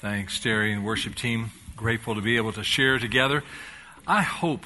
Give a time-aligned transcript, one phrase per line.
[0.00, 1.50] Thanks, Jerry and worship team.
[1.74, 3.42] Grateful to be able to share together.
[4.06, 4.64] I hope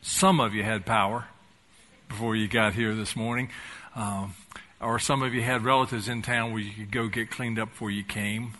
[0.00, 1.26] some of you had power
[2.08, 3.50] before you got here this morning,
[3.94, 4.32] um,
[4.80, 7.68] or some of you had relatives in town where you could go get cleaned up
[7.68, 8.54] before you came.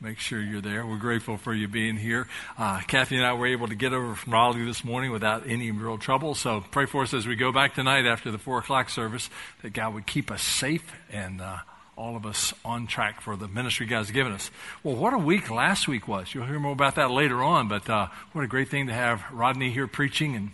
[0.00, 0.84] Make sure you're there.
[0.84, 2.26] We're grateful for you being here.
[2.58, 5.70] Uh, Kathy and I were able to get over from Raleigh this morning without any
[5.70, 6.34] real trouble.
[6.34, 9.30] So pray for us as we go back tonight after the four o'clock service
[9.62, 11.58] that God would keep us safe and uh,
[12.00, 14.50] all of us on track for the ministry God's given us.
[14.82, 16.34] Well, what a week last week was.
[16.34, 19.22] You'll hear more about that later on, but uh, what a great thing to have
[19.30, 20.50] Rodney here preaching and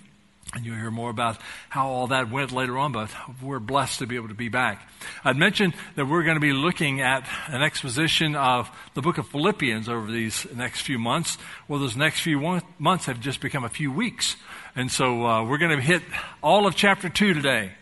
[0.54, 3.10] and you'll hear more about how all that went later on, but
[3.42, 4.88] we're blessed to be able to be back.
[5.24, 9.26] I'd mentioned that we're going to be looking at an exposition of the book of
[9.26, 11.36] Philippians over these next few months.
[11.66, 14.36] Well, those next few months have just become a few weeks.
[14.76, 16.02] And so uh, we're going to hit
[16.44, 17.72] all of chapter 2 today.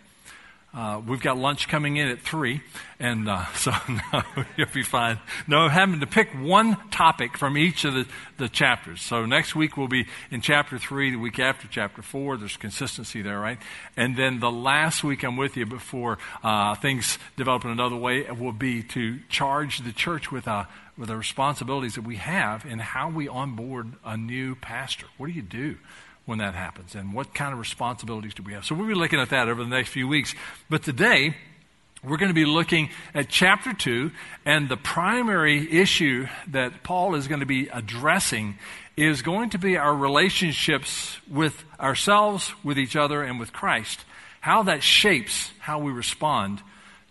[0.74, 2.60] Uh, we've got lunch coming in at three,
[2.98, 4.22] and uh, so no,
[4.56, 5.20] you'll be fine.
[5.46, 8.06] No, having to pick one topic from each of the,
[8.38, 9.00] the chapters.
[9.00, 11.12] So next week we'll be in chapter three.
[11.12, 13.58] The week after chapter four, there's consistency there, right?
[13.96, 18.28] And then the last week I'm with you before uh, things develop in another way
[18.32, 20.64] will be to charge the church with uh,
[20.98, 25.06] with the responsibilities that we have in how we onboard a new pastor.
[25.18, 25.76] What do you do?
[26.26, 28.64] When that happens and what kind of responsibilities do we have.
[28.64, 30.34] So we'll be looking at that over the next few weeks.
[30.70, 31.36] But today,
[32.02, 34.10] we're going to be looking at chapter 2,
[34.44, 38.58] and the primary issue that Paul is going to be addressing
[38.96, 44.04] is going to be our relationships with ourselves, with each other, and with Christ.
[44.40, 46.62] How that shapes how we respond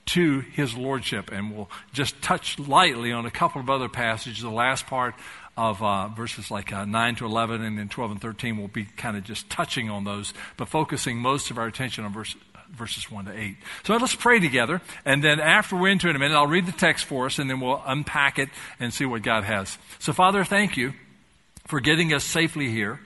[0.06, 1.32] to his lordship.
[1.32, 4.42] And we'll just touch lightly on a couple of other passages.
[4.44, 5.16] The last part
[5.56, 8.58] of uh, verses like uh, 9 to 11 and then 12 and 13.
[8.58, 12.14] We'll be kind of just touching on those, but focusing most of our attention on
[12.14, 12.36] verse,
[12.72, 13.58] verses 1 to 8.
[13.84, 16.66] So let's pray together, and then after we're into it in a minute, I'll read
[16.66, 19.78] the text for us, and then we'll unpack it and see what God has.
[20.00, 20.94] So, Father, thank you
[21.68, 23.00] for getting us safely here.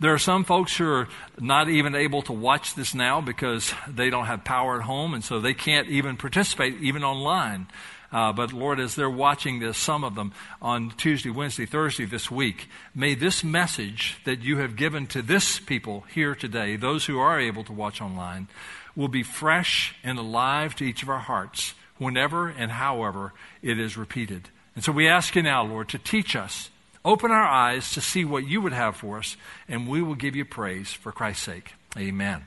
[0.00, 4.10] There are some folks who are not even able to watch this now because they
[4.10, 7.68] don't have power at home, and so they can't even participate, even online.
[8.12, 12.30] Uh, but Lord, as they're watching this, some of them on Tuesday, Wednesday, Thursday this
[12.30, 17.18] week, may this message that you have given to this people here today, those who
[17.18, 18.48] are able to watch online,
[18.94, 23.96] will be fresh and alive to each of our hearts whenever and however it is
[23.96, 24.50] repeated.
[24.74, 26.70] And so we ask you now, Lord, to teach us.
[27.04, 29.36] Open our eyes to see what you would have for us,
[29.68, 31.74] and we will give you praise for Christ's sake.
[31.96, 32.44] Amen.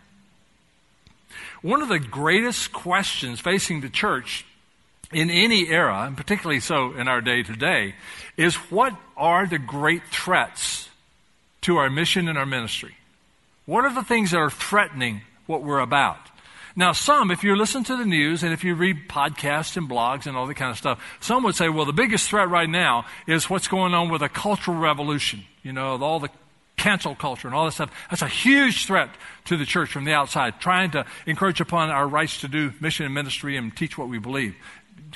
[1.61, 4.45] One of the greatest questions facing the church
[5.11, 7.95] in any era, and particularly so in our day today,
[8.37, 10.89] is what are the great threats
[11.61, 12.95] to our mission and our ministry?
[13.65, 16.17] What are the things that are threatening what we're about?
[16.75, 20.27] Now, some, if you listen to the news and if you read podcasts and blogs
[20.27, 23.05] and all that kind of stuff, some would say, well, the biggest threat right now
[23.27, 25.45] is what's going on with a cultural revolution.
[25.63, 26.29] You know, all the
[26.75, 27.91] cancel culture and all that stuff.
[28.09, 29.09] That's a huge threat
[29.45, 33.05] to the church from the outside, trying to encroach upon our rights to do mission
[33.05, 34.55] and ministry and teach what we believe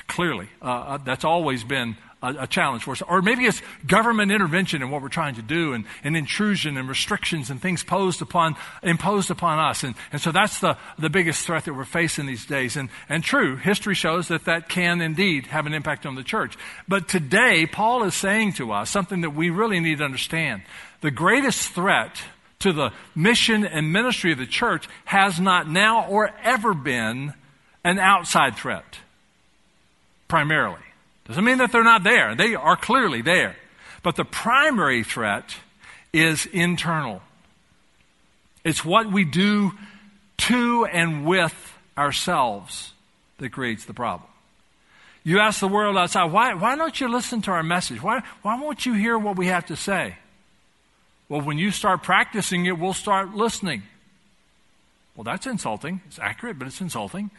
[0.08, 0.50] clearly.
[0.62, 3.02] Uh, uh, that's always been a, a, challenge for us.
[3.02, 6.90] Or maybe it's government intervention in what we're trying to do and, and intrusion and
[6.90, 9.84] restrictions and things posed upon, imposed upon us.
[9.84, 12.76] And, and so that's the, the biggest threat that we're facing these days.
[12.76, 16.58] And, and true, history shows that that can indeed have an impact on the church.
[16.88, 20.64] But today, Paul is saying to us something that we really need to understand.
[21.02, 22.22] The greatest threat
[22.60, 27.34] to the mission and ministry of the church has not now or ever been
[27.86, 29.00] an outside threat
[30.30, 30.80] primarily.
[31.26, 32.34] Doesn't mean that they're not there.
[32.36, 33.58] They are clearly there.
[34.02, 35.56] But the primary threat
[36.14, 37.22] is internal.
[38.64, 39.74] It's what we do
[40.38, 42.94] to and with ourselves
[43.40, 44.30] that creates the problem.
[45.24, 48.02] You ask the world outside, why, why don't you listen to our message?
[48.02, 50.16] Why, why won't you hear what we have to say?
[51.28, 53.84] Well, when you start practicing it, we'll start listening.
[55.16, 56.02] Well, that's insulting.
[56.08, 57.30] It's accurate, but it's insulting.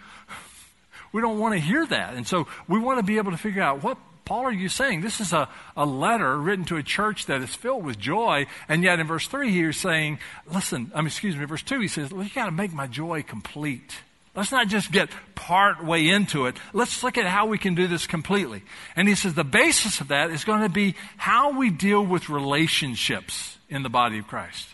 [1.12, 2.15] We don't want to hear that.
[2.15, 5.00] And so we want to be able to figure out what Paul are you saying?
[5.00, 8.46] This is a, a letter written to a church that is filled with joy.
[8.69, 12.12] And yet in verse 3, he's saying, listen, mean, excuse me, verse 2, he says,
[12.12, 13.93] well, you got to make my joy complete.
[14.37, 16.56] Let's not just get part way into it.
[16.73, 18.62] Let's look at how we can do this completely.
[18.94, 22.29] And he says the basis of that is going to be how we deal with
[22.29, 24.69] relationships in the body of Christ.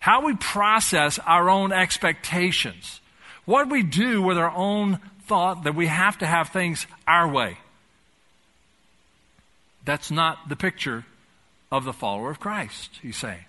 [0.00, 3.00] How we process our own expectations.
[3.44, 7.58] What we do with our own thought that we have to have things our way.
[9.84, 11.04] That's not the picture
[11.70, 13.44] of the follower of Christ, he's saying.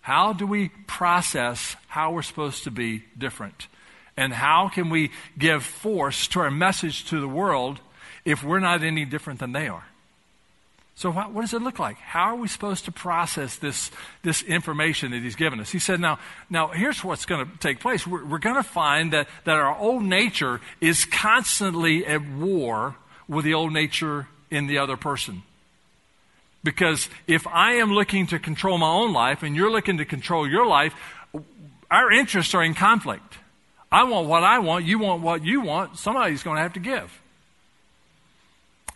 [0.00, 3.66] How do we process how we're supposed to be different?
[4.16, 7.80] And how can we give force to our message to the world
[8.24, 9.84] if we're not any different than they are?
[10.96, 11.98] So, what, what, does it look like?
[11.98, 13.90] How are we supposed to process this,
[14.22, 15.70] this information that he's given us?
[15.70, 18.06] He said, now, now here's what's going to take place.
[18.06, 22.96] We're, we're going to find that, that our old nature is constantly at war
[23.28, 25.42] with the old nature in the other person.
[26.64, 30.48] Because if I am looking to control my own life and you're looking to control
[30.48, 30.94] your life,
[31.90, 33.36] our interests are in conflict.
[33.92, 36.80] I want what I want, you want what you want, somebody's going to have to
[36.80, 37.20] give.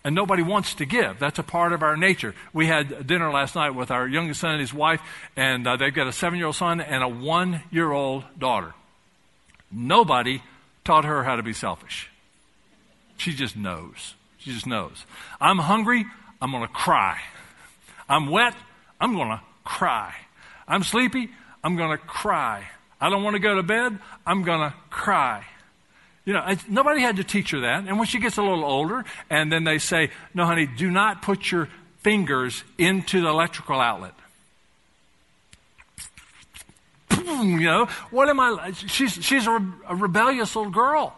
[0.02, 1.19] And nobody wants to give.
[1.19, 2.35] That's a part of our nature.
[2.55, 5.00] We had dinner last night with our youngest son and his wife,
[5.37, 8.73] and uh, they've got a seven year old son and a one year old daughter.
[9.70, 10.43] Nobody
[10.85, 12.11] taught her how to be selfish.
[13.19, 14.14] She just knows.
[14.38, 15.05] She just knows.
[15.41, 16.06] I'm hungry,
[16.41, 17.20] I'm going to cry.
[18.08, 18.55] I'm wet,
[19.00, 20.14] I'm going to cry.
[20.67, 21.29] I'm sleepy,
[21.62, 22.67] I'm going to cry.
[23.00, 25.44] I don't want to go to bed, I'm going to cry.
[26.25, 27.84] You know, nobody had to teach her that.
[27.88, 31.22] And when she gets a little older, and then they say, No, honey, do not
[31.22, 31.69] put your
[31.99, 34.14] fingers into the electrical outlet.
[37.11, 38.72] You know, what am I?
[38.72, 41.17] She's, she's a, a rebellious little girl.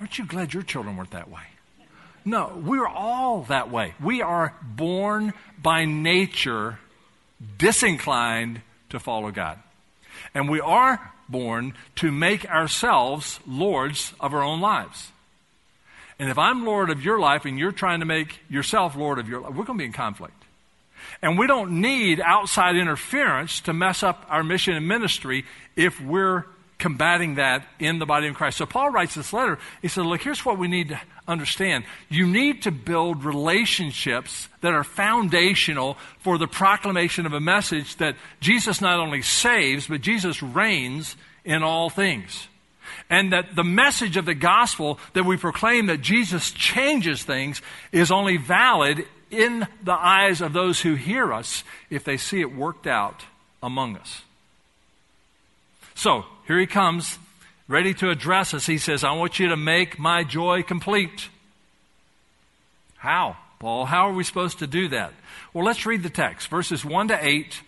[0.00, 1.42] Aren't you glad your children weren't that way?
[2.24, 3.94] No, we're all that way.
[4.00, 5.32] We are born
[5.62, 6.78] by nature
[7.58, 9.58] disinclined to follow God.
[10.34, 15.12] And we are born to make ourselves lords of our own lives.
[16.18, 19.28] And if I'm Lord of your life and you're trying to make yourself Lord of
[19.28, 20.44] your life, we're going to be in conflict.
[21.22, 25.44] And we don't need outside interference to mess up our mission and ministry
[25.76, 26.44] if we're
[26.78, 28.58] combating that in the body of Christ.
[28.58, 29.58] So Paul writes this letter.
[29.80, 31.84] He said, Look, here's what we need to understand.
[32.08, 38.16] You need to build relationships that are foundational for the proclamation of a message that
[38.40, 42.48] Jesus not only saves, but Jesus reigns in all things.
[43.08, 47.62] And that the message of the gospel that we proclaim that Jesus changes things
[47.92, 52.54] is only valid in the eyes of those who hear us if they see it
[52.54, 53.24] worked out
[53.62, 54.22] among us.
[55.94, 57.18] So, here he comes,
[57.68, 58.66] ready to address us.
[58.66, 61.28] He says, I want you to make my joy complete.
[62.96, 63.84] How, Paul?
[63.84, 65.12] How are we supposed to do that?
[65.52, 67.60] Well, let's read the text, verses 1 to 8,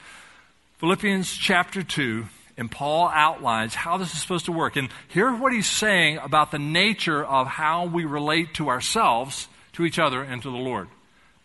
[0.79, 2.27] Philippians chapter 2,
[2.57, 4.77] and Paul outlines how this is supposed to work.
[4.77, 9.85] And here's what he's saying about the nature of how we relate to ourselves, to
[9.85, 10.89] each other, and to the Lord.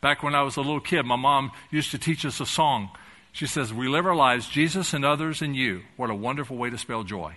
[0.01, 2.89] Back when I was a little kid, my mom used to teach us a song.
[3.33, 5.81] She says, We live our lives, Jesus and others and you.
[5.97, 7.35] What a wonderful way to spell joy.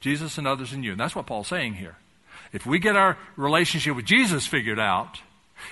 [0.00, 0.90] Jesus and others and you.
[0.90, 1.96] And that's what Paul's saying here.
[2.52, 5.20] If we get our relationship with Jesus figured out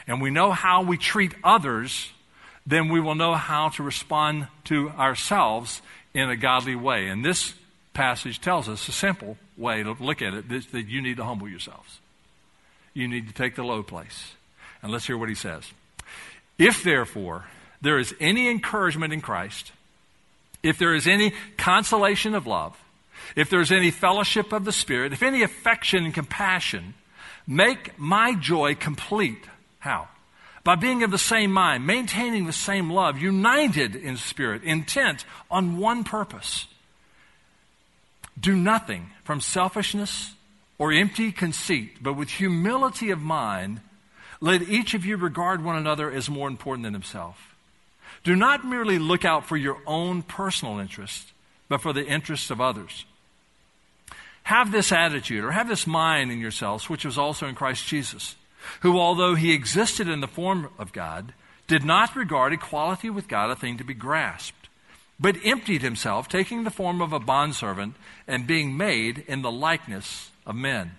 [0.07, 2.13] and we know how we treat others,
[2.67, 5.83] then we will know how to respond to ourselves
[6.15, 7.09] in a godly way.
[7.09, 7.55] And this
[7.95, 11.49] passage tells us a simple way to look at it that you need to humble
[11.49, 11.99] yourselves.
[12.95, 14.33] You need to take the low place.
[14.83, 15.65] And let's hear what he says.
[16.59, 17.47] If therefore
[17.83, 19.73] there is any encouragement in Christ,
[20.63, 22.79] if there is any consolation of love,
[23.37, 26.95] if there's any fellowship of the Spirit, if any affection and compassion,
[27.47, 29.45] make my joy complete.
[29.81, 30.09] How?
[30.65, 35.77] By being of the same mind, maintaining the same love, united in spirit, intent on
[35.77, 36.69] one purpose.
[38.39, 40.35] Do nothing from selfishness
[40.79, 43.81] or empty conceit, but with humility of mind,
[44.41, 47.52] let each of you regard one another as more important than himself.
[48.25, 51.33] Do not merely look out for your own personal interest,
[51.69, 53.05] but for the interests of others.
[54.45, 58.37] Have this attitude, or have this mind in yourselves, which was also in Christ Jesus,
[58.81, 61.33] who, although he existed in the form of God,
[61.67, 64.69] did not regard equality with God a thing to be grasped,
[65.19, 67.95] but emptied himself, taking the form of a bondservant,
[68.27, 70.93] and being made in the likeness of men.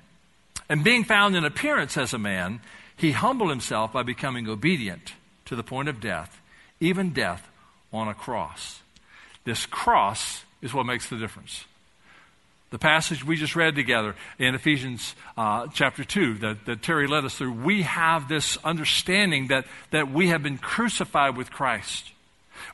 [0.70, 2.62] And being found in appearance as a man,
[2.96, 5.13] he humbled himself by becoming obedient
[5.46, 6.42] to the point of death
[6.84, 7.50] even death
[7.92, 8.82] on a cross.
[9.46, 11.66] This cross is what makes the difference.
[12.72, 17.24] The passage we just read together in Ephesians uh, chapter 2 that, that Terry led
[17.24, 22.12] us through, we have this understanding that, that we have been crucified with Christ.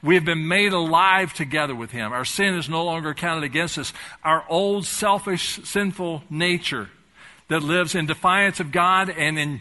[0.01, 2.13] We have been made alive together with Him.
[2.13, 3.91] Our sin is no longer counted against us.
[4.23, 6.89] Our old, selfish, sinful nature
[7.49, 9.59] that lives in defiance of God and in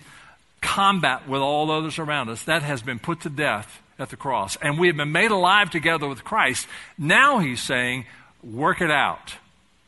[0.60, 4.56] combat with all others around us, that has been put to death at the cross.
[4.62, 6.66] And we have been made alive together with Christ.
[6.96, 8.06] Now he's saying,
[8.42, 9.34] work it out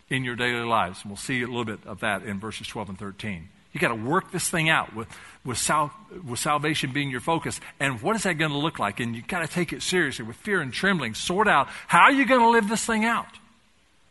[0.09, 1.01] in your daily lives.
[1.03, 3.49] And we'll see a little bit of that in verses 12 and 13.
[3.73, 5.09] You got to work this thing out with,
[5.45, 5.93] with, sal-
[6.27, 7.61] with salvation being your focus.
[7.79, 8.99] And what is that going to look like?
[8.99, 11.15] And you got to take it seriously with fear and trembling.
[11.15, 13.29] Sort out how are you going to live this thing out?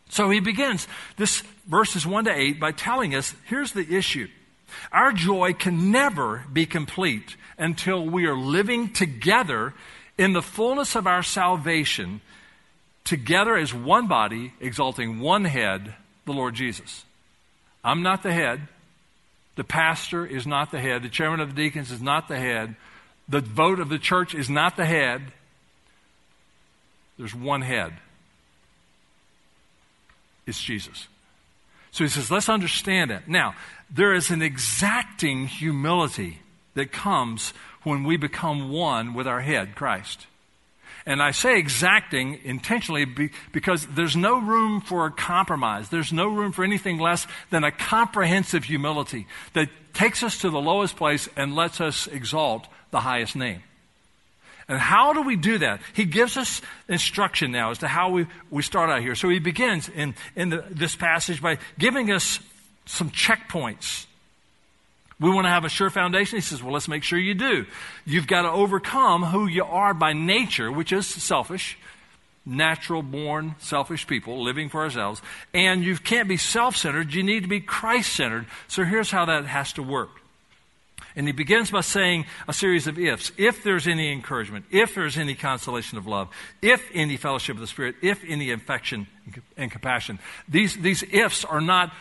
[0.10, 0.88] So he begins
[1.18, 4.27] this verses 1 to 8 by telling us here's the issue.
[4.92, 9.74] Our joy can never be complete until we are living together
[10.18, 12.22] in the fullness of our salvation,
[13.04, 15.96] together as one body, exalting one head,
[16.26, 17.06] the Lord Jesus.
[17.84, 18.68] I'm not the head.
[19.56, 21.04] The pastor is not the head.
[21.04, 22.76] The chairman of the deacons is not the head.
[23.28, 25.22] The vote of the church is not the head.
[27.18, 27.94] There's one head.
[30.48, 31.08] It's Jesus.
[31.92, 33.28] So he says, let's understand that.
[33.28, 33.56] Now,
[33.91, 36.39] there is an exacting humility
[36.75, 37.53] that comes
[37.84, 40.27] when we become one with our head, Christ.
[41.05, 43.05] And I say exacting intentionally
[43.51, 45.89] because there's no room for compromise.
[45.89, 50.60] There's no room for anything less than a comprehensive humility that takes us to the
[50.60, 53.63] lowest place and lets us exalt the highest name.
[54.67, 55.81] And how do we do that?
[55.93, 59.15] He gives us instruction now as to how we, we start out here.
[59.15, 62.39] So he begins in, in the, this passage by giving us
[62.89, 64.08] some checkpoints.
[65.19, 66.38] We want to have a sure foundation.
[66.38, 67.65] He says, well, let's make sure you do.
[68.05, 71.77] You've got to overcome who you are by nature, which is selfish,
[72.46, 75.22] natural born selfish people living for ourselves.
[75.53, 77.13] And you can't be self centered.
[77.13, 78.48] You need to be Christ centered.
[78.67, 80.10] So here's how that has to work.
[81.15, 83.31] And he begins by saying a series of ifs.
[83.38, 86.29] If there's any encouragement, if there's any consolation of love,
[86.62, 89.05] if any fellowship of the Spirit, if any affection
[89.58, 90.17] and compassion.
[90.48, 91.93] These, these ifs are not,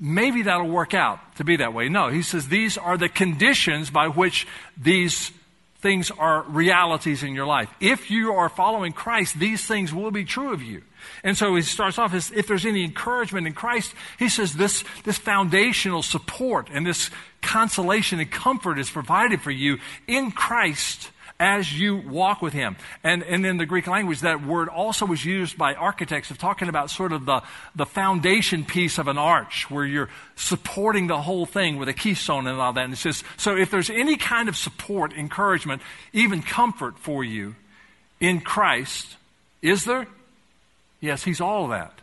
[0.00, 1.88] maybe that'll work out to be that way.
[1.88, 4.46] No, he says these are the conditions by which
[4.76, 5.32] these
[5.80, 7.70] things are realities in your life.
[7.80, 10.82] If you are following Christ, these things will be true of you.
[11.22, 14.82] And so he starts off as if there's any encouragement in Christ, he says this,
[15.04, 17.10] this foundational support and this
[17.40, 21.10] consolation and comfort is provided for you in Christ
[21.40, 22.76] as you walk with him.
[23.04, 26.68] And, and in the Greek language, that word also was used by architects of talking
[26.68, 27.42] about sort of the,
[27.76, 32.46] the foundation piece of an arch where you're supporting the whole thing with a keystone
[32.46, 32.84] and all that.
[32.84, 37.54] And it says, so if there's any kind of support, encouragement, even comfort for you
[38.18, 39.16] in Christ,
[39.62, 40.08] is there?
[41.00, 42.00] Yes, he's all that.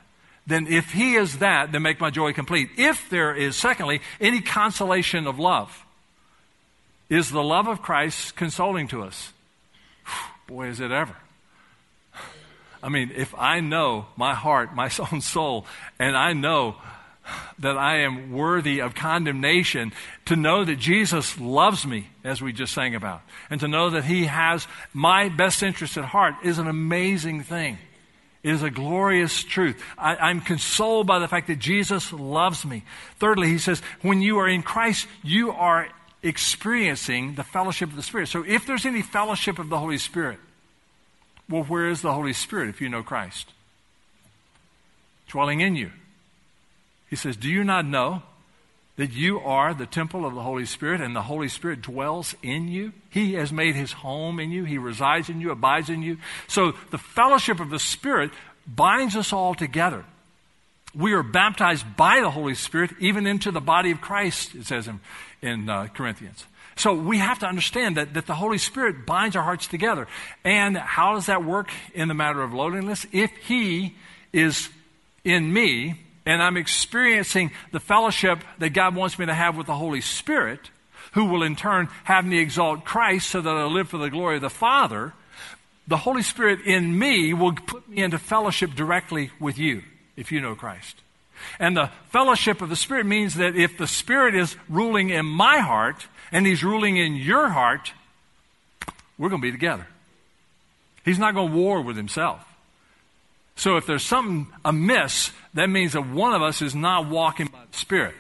[0.48, 2.70] Then if he is that, then make my joy complete.
[2.78, 5.85] If there is, secondly, any consolation of love,
[7.10, 9.34] is the love of Christ consoling to us?
[10.48, 11.16] Boy, is it ever.
[12.84, 15.66] I mean, if I know my heart, my own soul,
[16.00, 16.76] and I know
[17.58, 19.94] that I am worthy of condemnation,
[20.26, 24.06] to know that Jesus loves me, as we just sang about, and to know that
[24.06, 27.80] He has my best interest at heart is an amazing thing.
[28.44, 29.82] It is a glorious truth.
[29.98, 32.84] I, am consoled by the fact that Jesus loves me.
[33.18, 35.90] Thirdly, he says, when you are in Christ, you are
[36.26, 38.28] experiencing the fellowship of the Spirit.
[38.28, 40.40] So if there's any fellowship of the Holy Spirit,
[41.50, 43.54] well, where is the Holy Spirit if you know Christ?
[45.30, 45.92] Dwelling in you.
[47.10, 48.24] He says, Do you not know
[48.98, 52.70] that you are the temple of the Holy Spirit and the Holy Spirit dwells in
[52.70, 52.94] you.
[53.10, 54.64] He has made his home in you.
[54.64, 56.18] He resides in you, abides in you.
[56.48, 58.32] So the fellowship of the Spirit
[58.66, 60.06] binds us all together.
[60.96, 64.88] We are baptized by the Holy Spirit even into the body of Christ, it says
[64.88, 65.02] in,
[65.42, 66.46] in uh, Corinthians.
[66.78, 70.08] So we have to understand that, that the Holy Spirit binds our hearts together.
[70.44, 73.06] And how does that work in the matter of loneliness?
[73.12, 73.96] If He
[74.34, 74.70] is
[75.24, 79.76] in me, and I'm experiencing the fellowship that God wants me to have with the
[79.76, 80.70] Holy Spirit,
[81.14, 84.38] who will in turn have me exalt Christ so that I live for the glory
[84.38, 85.14] of the Father,
[85.88, 89.84] the Holy Spirit in me will put me into fellowship directly with you
[90.16, 91.02] if you know Christ.
[91.60, 95.60] And the fellowship of the Spirit means that if the Spirit is ruling in my
[95.60, 97.92] heart and He's ruling in your heart,
[99.18, 99.88] we're going to be together.
[101.04, 102.44] He's not going to war with Himself.
[103.56, 107.60] So if there's something amiss, that means that one of us is not walking by
[107.72, 108.16] the Spirit.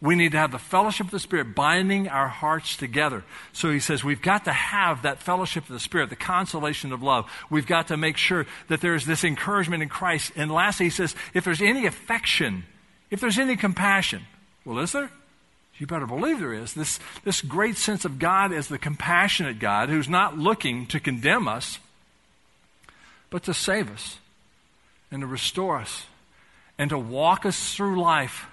[0.00, 3.24] We need to have the fellowship of the Spirit binding our hearts together.
[3.52, 7.02] So he says we've got to have that fellowship of the Spirit, the consolation of
[7.02, 7.28] love.
[7.50, 10.32] We've got to make sure that there's this encouragement in Christ.
[10.36, 12.64] And lastly, he says if there's any affection,
[13.10, 14.22] if there's any compassion,
[14.64, 15.10] well, is there?
[15.78, 16.74] You better believe there is.
[16.74, 21.46] This, this great sense of God as the compassionate God who's not looking to condemn
[21.48, 21.78] us,
[23.30, 24.18] but to save us
[25.10, 26.06] and to restore us
[26.78, 28.46] and to walk us through life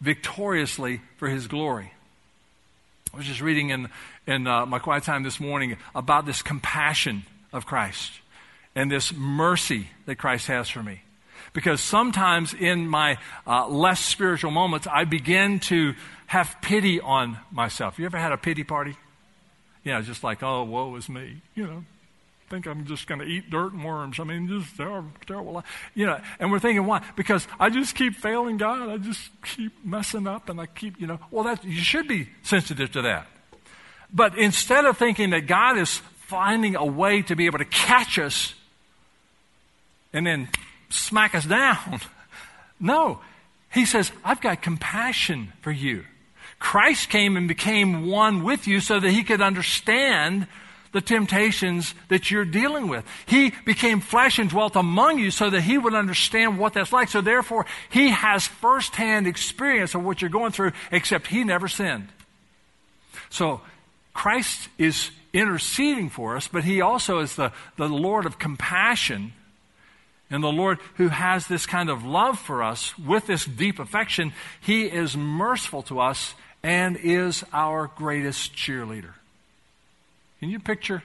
[0.00, 1.92] victoriously for His glory.
[3.12, 3.88] I was just reading in,
[4.26, 8.12] in uh, my quiet time this morning about this compassion of Christ
[8.74, 11.02] and this mercy that Christ has for me.
[11.52, 15.94] Because sometimes in my uh, less spiritual moments, I begin to
[16.26, 17.98] have pity on myself.
[17.98, 18.96] You ever had a pity party?
[19.82, 21.84] Yeah, just like, oh, woe is me, you know.
[22.50, 24.18] Think I'm just going to eat dirt and worms.
[24.18, 25.64] I mean, just terrible, terrible.
[25.94, 27.00] You know, and we're thinking, why?
[27.14, 28.88] Because I just keep failing God.
[28.88, 31.20] I just keep messing up, and I keep, you know.
[31.30, 33.28] Well, that you should be sensitive to that.
[34.12, 38.18] But instead of thinking that God is finding a way to be able to catch
[38.18, 38.54] us
[40.12, 40.48] and then
[40.88, 42.00] smack us down,
[42.80, 43.20] no,
[43.72, 46.04] He says, "I've got compassion for you."
[46.58, 50.48] Christ came and became one with you so that He could understand
[50.92, 53.04] the temptations that you're dealing with.
[53.26, 57.08] He became flesh and dwelt among you so that he would understand what that's like.
[57.08, 62.08] So therefore, he has firsthand experience of what you're going through, except he never sinned.
[63.28, 63.60] So
[64.12, 69.32] Christ is interceding for us, but he also is the, the Lord of compassion
[70.28, 74.32] and the Lord who has this kind of love for us with this deep affection.
[74.60, 79.14] He is merciful to us and is our greatest cheerleader.
[80.40, 81.02] Can you picture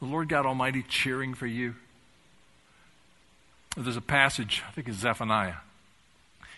[0.00, 1.76] the Lord God Almighty cheering for you?
[3.76, 5.56] There's a passage, I think it's Zephaniah.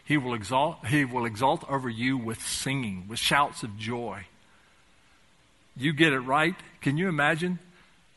[0.04, 4.26] He will exalt, he will exalt over you with singing, with shouts of joy.
[5.76, 6.54] You get it right.
[6.80, 7.58] Can you imagine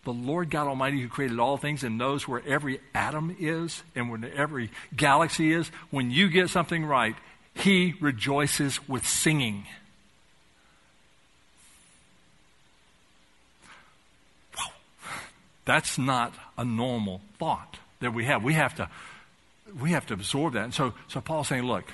[0.06, 4.10] the Lord God Almighty who created all things and knows where every atom is and
[4.10, 5.70] where every galaxy is?
[5.90, 7.16] When you get something right,
[7.54, 9.66] he rejoices with singing.
[15.66, 18.44] That's not a normal thought that we have.
[18.44, 18.90] We have to,
[19.80, 20.64] we have to absorb that.
[20.64, 21.86] And so, so Paul's saying, look,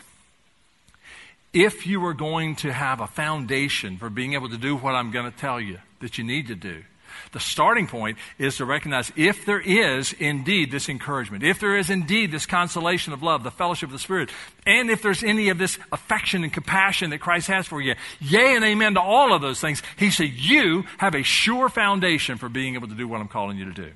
[1.54, 5.12] if you are going to have a foundation for being able to do what I'm
[5.12, 6.84] going to tell you that you need to do,
[7.32, 11.90] the starting point is to recognize if there is indeed this encouragement, if there is
[11.90, 14.30] indeed this consolation of love, the fellowship of the Spirit,
[14.66, 18.56] and if there's any of this affection and compassion that Christ has for you, yea
[18.56, 22.50] and amen to all of those things, he said, you have a sure foundation for
[22.50, 23.92] being able to do what I'm calling you to do.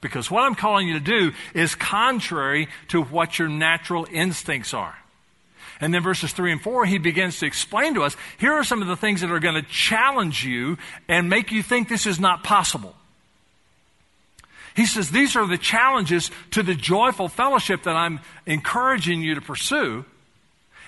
[0.00, 4.96] Because what I'm calling you to do is contrary to what your natural instincts are.
[5.80, 8.82] And then verses 3 and 4, he begins to explain to us here are some
[8.82, 10.78] of the things that are going to challenge you
[11.08, 12.94] and make you think this is not possible.
[14.74, 19.40] He says these are the challenges to the joyful fellowship that I'm encouraging you to
[19.40, 20.04] pursue.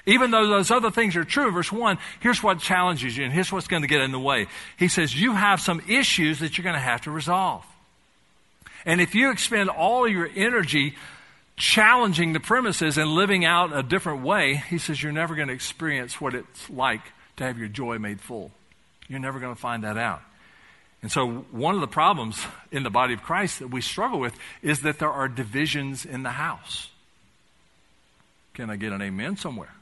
[0.07, 3.53] Even though those other things are true, verse 1, here's what challenges you, and here's
[3.53, 4.47] what's going to get in the way.
[4.79, 7.65] He says, You have some issues that you're going to have to resolve.
[8.87, 10.95] And if you expend all your energy
[11.59, 15.55] challenging the premises and living out a different way, he says you're never going to
[15.55, 17.03] experience what it's like
[17.37, 18.51] to have your joy made full.
[19.09, 20.23] You're never going to find that out.
[21.01, 24.37] And so, one of the problems in the body of Christ that we struggle with
[24.63, 26.91] is that there are divisions in the house.
[28.55, 29.73] Can I get an amen somewhere?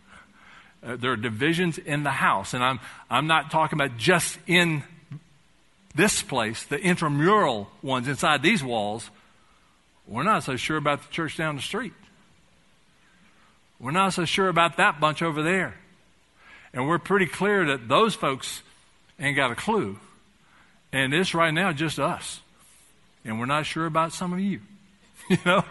[0.82, 2.52] Uh, there are divisions in the house.
[2.52, 4.82] And I'm, I'm not talking about just in
[5.94, 9.08] this place, the intramural ones inside these walls,
[10.06, 11.92] we're not so sure about the church down the street.
[13.78, 15.74] We're not so sure about that bunch over there.
[16.72, 18.62] And we're pretty clear that those folks
[19.18, 19.98] ain't got a clue.
[20.92, 22.40] And it's right now just us.
[23.24, 24.60] And we're not sure about some of you.
[25.30, 25.64] you know?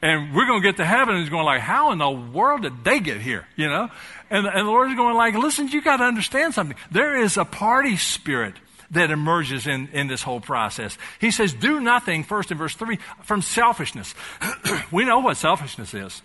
[0.00, 2.62] And we're going to get to heaven and he's going like, how in the world
[2.62, 3.46] did they get here?
[3.54, 3.88] You know?
[4.30, 6.76] And, and the Lord's going like, listen, you got to understand something.
[6.90, 8.54] There is a party spirit
[8.92, 10.96] that emerges in, in this whole process.
[11.20, 14.14] He says, do nothing, first in verse 3, from selfishness.
[14.92, 16.22] we know what selfishness is.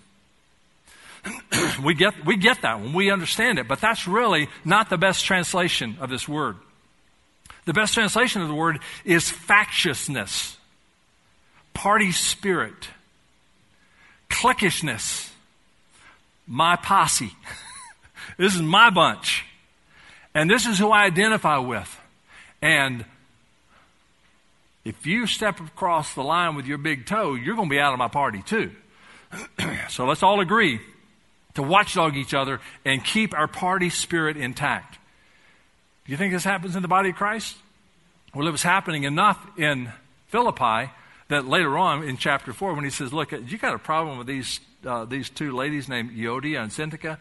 [1.84, 5.26] we, get, we get that when we understand it, but that's really not the best
[5.26, 6.58] translation of this word.
[7.66, 10.58] The best translation of the word is factiousness,
[11.74, 12.90] party spirit,
[14.30, 15.32] cliquishness,
[16.46, 17.34] my posse.
[18.38, 19.46] this is my bunch.
[20.34, 21.97] And this is who I identify with.
[22.62, 23.06] And
[24.84, 27.94] if you step across the line with your big toe, you're going to be out
[27.94, 28.72] of my party too.
[29.90, 30.80] so let's all agree
[31.56, 34.98] to watchdog each other and keep our party spirit intact.
[36.06, 37.58] Do you think this happens in the body of Christ?
[38.34, 39.92] Well, it was happening enough in
[40.28, 40.92] Philippi
[41.28, 44.28] that later on in chapter 4, when he says, Look, you got a problem with
[44.28, 47.18] these, uh, these two ladies named Euodia and Syntyche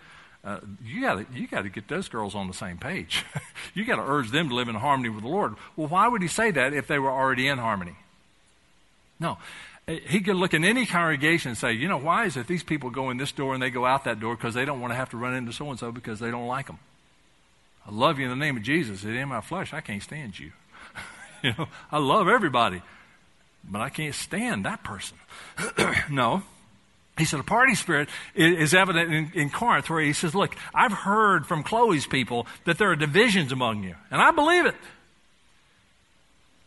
[0.46, 3.24] uh, you got you got to get those girls on the same page.
[3.74, 5.56] you got to urge them to live in harmony with the Lord.
[5.74, 7.96] Well, why would he say that if they were already in harmony?
[9.18, 9.38] No.
[9.88, 12.62] Uh, he could look in any congregation and say, you know, why is it these
[12.62, 14.92] people go in this door and they go out that door because they don't want
[14.92, 16.78] to have to run into so and so because they don't like them?
[17.85, 19.04] I love you in the name of Jesus.
[19.04, 20.52] It In my flesh, I can't stand you.
[21.42, 22.82] you know, I love everybody,
[23.64, 25.18] but I can't stand that person.
[26.11, 26.44] no.
[27.18, 30.92] He said, a party spirit is evident in, in, Corinth, where he says, Look, I've
[30.92, 34.74] heard from Chloe's people that there are divisions among you, and I believe it.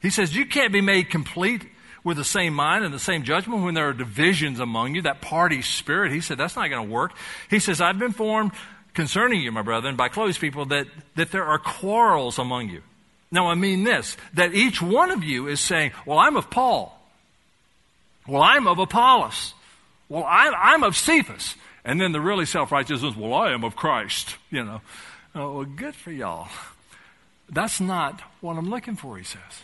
[0.01, 1.67] He says, You can't be made complete
[2.03, 5.21] with the same mind and the same judgment, when there are divisions among you, that
[5.21, 7.13] party spirit, he said, that's not going to work.
[7.49, 8.51] He says, I've been informed
[8.93, 12.81] concerning you, my brethren, by Chloe's people, that, that there are quarrels among you.
[13.31, 16.99] Now, I mean this, that each one of you is saying, well, I'm of Paul.
[18.27, 19.53] Well, I'm of Apollos.
[20.10, 21.56] Well, I'm, I'm of Cephas.
[21.86, 24.82] And then the really self-righteous ones, well, I am of Christ, you know.
[25.34, 26.50] Oh, well, good for y'all.
[27.50, 29.63] That's not what I'm looking for, he says.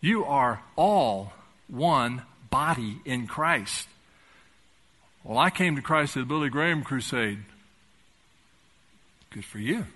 [0.00, 1.32] You are all
[1.66, 3.88] one body in Christ.
[5.24, 7.40] Well, I came to Christ at the Billy Graham crusade.
[9.30, 9.86] Good for you.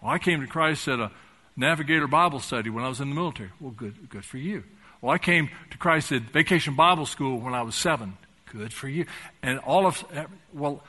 [0.00, 1.10] Well, I came to Christ at a
[1.56, 3.50] Navigator Bible study when I was in the military.
[3.60, 4.62] Well, good, good for you.
[5.00, 8.16] Well, I came to Christ at Vacation Bible School when I was seven.
[8.52, 9.06] Good for you.
[9.42, 10.04] And all of,
[10.52, 10.82] well,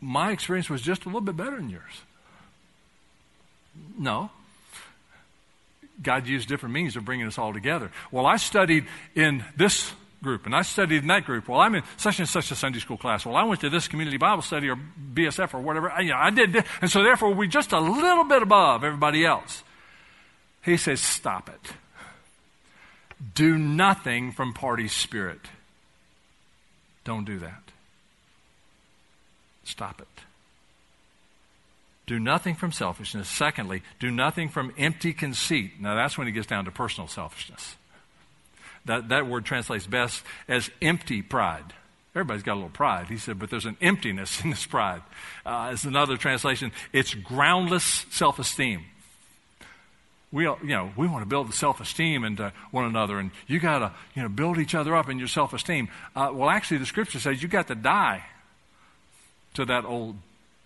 [0.00, 2.02] my experience was just a little bit better than yours.
[3.98, 4.30] No.
[6.02, 7.90] God used different means of bringing us all together.
[8.10, 11.48] Well, I studied in this group and I studied in that group.
[11.48, 13.26] Well, I'm in such and such a Sunday school class.
[13.26, 14.76] Well, I went to this community Bible study or
[15.14, 15.90] BSF or whatever.
[15.90, 16.64] I, you know, I did.
[16.80, 19.62] And so therefore we're just a little bit above everybody else.
[20.64, 21.72] He says, stop it.
[23.34, 25.40] Do nothing from party spirit.
[27.04, 27.62] Don't do that.
[29.64, 30.08] Stop it.
[32.06, 33.28] Do nothing from selfishness.
[33.28, 35.80] Secondly, do nothing from empty conceit.
[35.80, 37.76] Now, that's when it gets down to personal selfishness.
[38.84, 41.72] That, that word translates best as empty pride.
[42.14, 43.06] Everybody's got a little pride.
[43.06, 45.02] He said, but there's an emptiness in this pride.
[45.46, 48.84] Uh, as another translation, it's groundless self esteem
[50.32, 53.80] we, you know, we want to build the self-esteem into one another, and you got
[53.80, 55.88] to, you know, build each other up in your self-esteem.
[56.16, 58.24] Uh, well, actually, the scripture says you got to die
[59.54, 60.16] to that old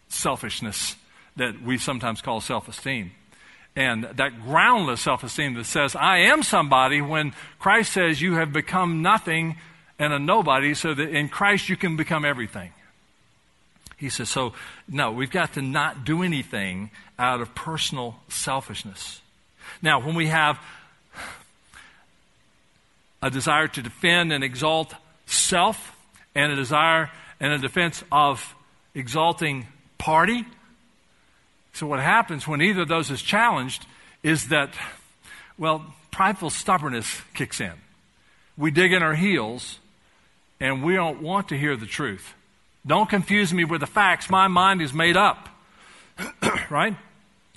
[0.09, 0.95] selfishness
[1.35, 3.11] that we sometimes call self-esteem.
[3.75, 9.03] And that groundless self-esteem that says, I am somebody, when Christ says you have become
[9.03, 9.57] nothing
[9.99, 12.71] and a nobody, so that in Christ you can become everything.
[13.99, 14.53] He says, so
[14.89, 19.21] no, we've got to not do anything out of personal selfishness.
[19.83, 20.59] Now, when we have
[23.23, 24.95] a desire to defend and exalt
[25.27, 25.97] self
[26.35, 28.55] and a desire and a defense of
[28.95, 29.67] exalting
[29.99, 30.45] party,
[31.73, 33.85] so what happens when either of those is challenged
[34.23, 34.71] is that,
[35.59, 37.73] well, prideful stubbornness kicks in.
[38.57, 39.79] We dig in our heels
[40.59, 42.35] and we don't want to hear the truth.
[42.87, 44.31] Don't confuse me with the facts.
[44.31, 45.49] My mind is made up.
[46.71, 46.97] right?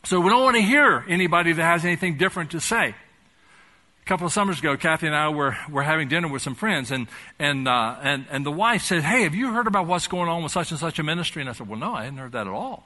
[0.03, 2.89] So we don't want to hear anybody that has anything different to say.
[2.89, 6.89] A couple of summers ago, Kathy and I were, were having dinner with some friends,
[6.89, 7.07] and,
[7.37, 10.41] and, uh, and, and the wife said, Hey, have you heard about what's going on
[10.41, 11.41] with such and such a ministry?
[11.41, 12.85] And I said, Well, no, I hadn't heard that at all.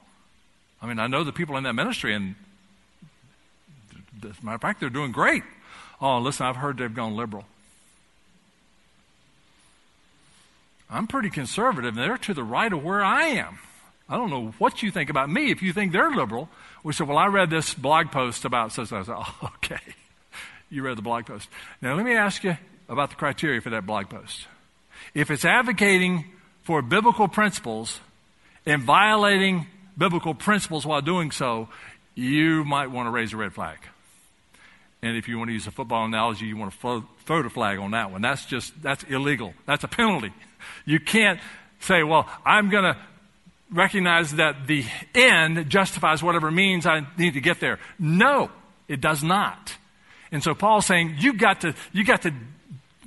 [0.82, 2.34] I mean, I know the people in that ministry, and
[4.22, 5.42] as a matter of fact, they're doing great.
[6.00, 7.44] Oh, listen, I've heard they've gone liberal.
[10.90, 13.58] I'm pretty conservative, and they're to the right of where I am.
[14.08, 16.48] I don't know what you think about me if you think they're liberal.
[16.82, 19.80] We said, Well, I read this blog post about and I said, Oh, okay.
[20.70, 21.48] You read the blog post.
[21.80, 22.56] Now, let me ask you
[22.88, 24.46] about the criteria for that blog post.
[25.14, 26.24] If it's advocating
[26.62, 28.00] for biblical principles
[28.66, 31.68] and violating biblical principles while doing so,
[32.14, 33.78] you might want to raise a red flag.
[35.02, 37.78] And if you want to use a football analogy, you want to throw the flag
[37.78, 38.22] on that one.
[38.22, 39.54] That's just, that's illegal.
[39.66, 40.32] That's a penalty.
[40.86, 41.40] You can't
[41.80, 42.96] say, well, I'm going to
[43.70, 47.78] recognize that the end justifies whatever means I need to get there.
[47.98, 48.50] No,
[48.88, 49.76] it does not.
[50.30, 52.32] And so Paul's saying, you've got to, you got to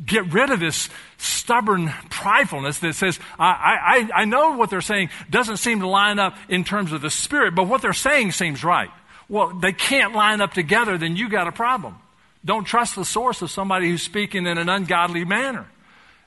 [0.06, 5.10] get rid of this stubborn pridefulness that says, I, I, I know what they're saying
[5.30, 8.64] doesn't seem to line up in terms of the spirit, but what they're saying seems
[8.64, 8.90] right.
[9.30, 11.98] Well, they can't line up together, then you got a problem.
[12.46, 15.66] Don't trust the source of somebody who's speaking in an ungodly manner.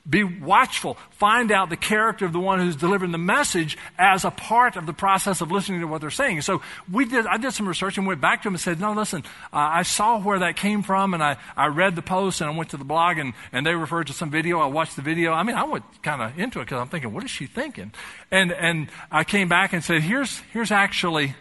[0.09, 0.97] Be watchful.
[1.11, 4.87] Find out the character of the one who's delivering the message as a part of
[4.87, 6.41] the process of listening to what they're saying.
[6.41, 8.95] So we did, I did some research and went back to him and said, no,
[8.95, 12.49] listen, uh, I saw where that came from and I, I read the post and
[12.49, 14.59] I went to the blog and, and they referred to some video.
[14.59, 15.33] I watched the video.
[15.33, 17.93] I mean, I went kind of into it because I'm thinking, what is she thinking?
[18.31, 21.35] And, and I came back and said, here's, here's actually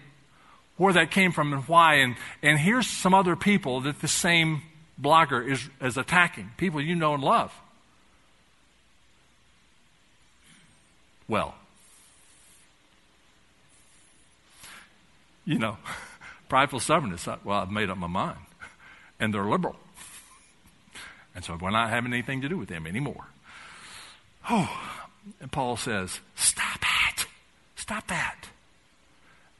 [0.75, 1.95] where that came from and why.
[1.95, 4.63] And, and here's some other people that the same
[5.01, 6.51] blogger is, is attacking.
[6.57, 7.53] People you know and love.
[11.29, 11.55] Well.
[15.45, 15.77] You know,
[16.49, 18.39] prideful stubbornness, uh, well, I've made up my mind.
[19.19, 19.75] And they're liberal.
[21.35, 23.27] And so we're not having anything to do with them anymore.
[24.49, 24.69] Oh,
[25.39, 27.27] and Paul says, stop it.
[27.75, 28.49] Stop that.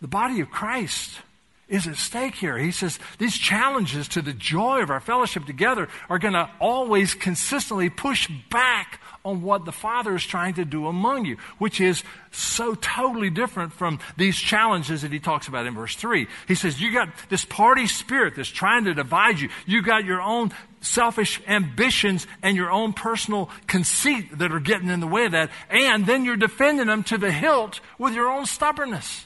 [0.02, 1.20] The body of Christ
[1.68, 2.58] is at stake here.
[2.58, 7.14] He says these challenges to the joy of our fellowship together are going to always
[7.14, 12.04] consistently push back on what the Father is trying to do among you, which is
[12.32, 16.28] so totally different from these challenges that he talks about in verse 3.
[16.48, 19.50] He says, You got this party spirit that's trying to divide you.
[19.66, 20.52] You got your own
[20.82, 25.50] selfish ambitions and your own personal conceit that are getting in the way of that.
[25.70, 29.26] And then you're defending them to the hilt with your own stubbornness.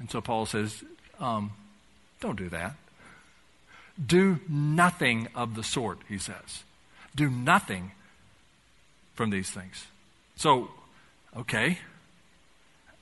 [0.00, 0.82] And so Paul says,
[1.20, 1.52] um,
[2.20, 2.74] Don't do that.
[4.04, 6.64] Do nothing of the sort, he says
[7.14, 7.92] do nothing
[9.14, 9.86] from these things.
[10.36, 10.70] So,
[11.36, 11.78] okay,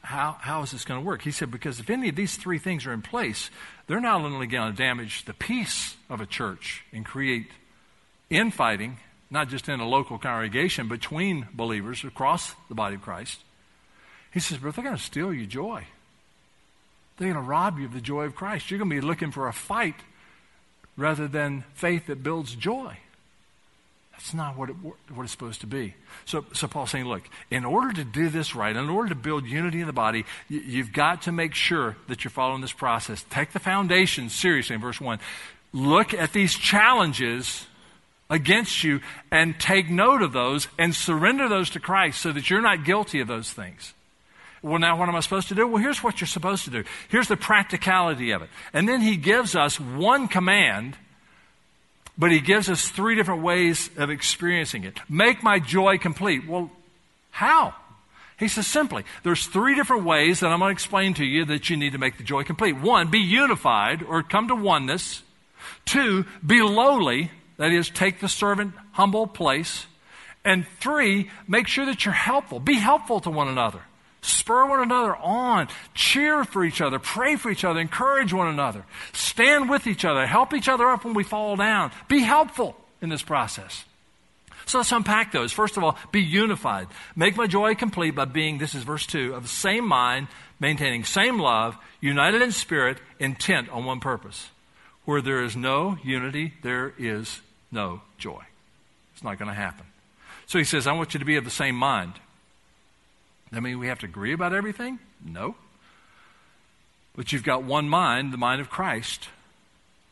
[0.03, 1.23] how, how is this going to work?
[1.23, 3.51] He said, because if any of these three things are in place,
[3.87, 7.49] they're not only going to damage the peace of a church and create
[8.31, 8.99] infighting,
[9.31, 13.41] not just in a local congregation, between believers across the body of Christ.
[14.33, 15.85] He says, but they're going to steal your joy.
[17.17, 18.71] They're going to rob you of the joy of Christ.
[18.71, 19.97] You're going to be looking for a fight
[20.97, 22.99] rather than faith that builds joy.
[24.19, 24.77] That's not what, it,
[25.15, 25.95] what it's supposed to be.
[26.25, 29.47] So, so Paul's saying, look, in order to do this right, in order to build
[29.47, 33.25] unity in the body, you, you've got to make sure that you're following this process.
[33.31, 35.21] Take the foundation seriously in verse 1.
[35.73, 37.67] Look at these challenges
[38.29, 39.01] against you
[39.31, 43.21] and take note of those and surrender those to Christ so that you're not guilty
[43.21, 43.95] of those things.
[44.63, 45.69] Well, now what am I supposed to do?
[45.69, 46.83] Well, here's what you're supposed to do.
[47.09, 48.51] Here's the practicality of it.
[48.73, 50.97] And then he gives us one command
[52.19, 54.99] but he gives us three different ways of experiencing it.
[55.09, 56.47] Make my joy complete.
[56.49, 56.71] Well,
[57.31, 57.75] how?
[58.39, 61.71] He says simply, there's three different ways that I'm going to explain to you that
[61.71, 62.77] you need to make the joy complete.
[62.77, 65.23] One, be unified or come to oneness.
[65.85, 69.87] Two, be lowly, that is, take the servant humble place.
[70.45, 72.61] And three, make sure that you're helpful.
[72.61, 73.81] Be helpful to one another.
[74.21, 75.69] Spur one another on.
[75.95, 76.99] Cheer for each other.
[76.99, 77.81] Pray for each other.
[77.81, 78.85] Encourage one another.
[79.13, 80.27] Stand with each other.
[80.27, 81.93] Help each other up when we fall down.
[82.09, 83.85] Be helpful in this process.
[84.67, 85.51] So let's unpack those.
[85.51, 86.89] First of all, be unified.
[87.17, 90.29] Make my joy complete by being, this is verse 2, of the same mind,
[90.61, 94.51] maintaining same love, united in spirit, intent on one purpose.
[95.07, 97.41] Where there is no unity, there is
[97.73, 98.43] no joy.
[99.15, 99.87] It's not going to happen.
[100.47, 102.13] So he says, I want you to be of the same mind.
[103.53, 104.99] I mean, we have to agree about everything?
[105.25, 105.55] No.
[107.17, 109.29] But you've got one mind, the mind of Christ,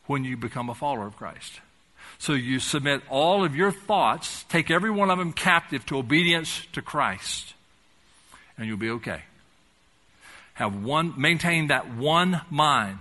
[0.07, 1.61] when you become a follower of Christ.
[2.17, 6.65] So you submit all of your thoughts, take every one of them captive to obedience
[6.73, 7.53] to Christ,
[8.57, 9.21] and you'll be okay.
[10.55, 12.97] Have one, maintain that one mind.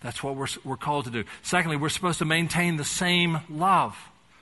[0.00, 1.24] That's what we're, we're called to do.
[1.42, 3.96] Secondly, we're supposed to maintain the same love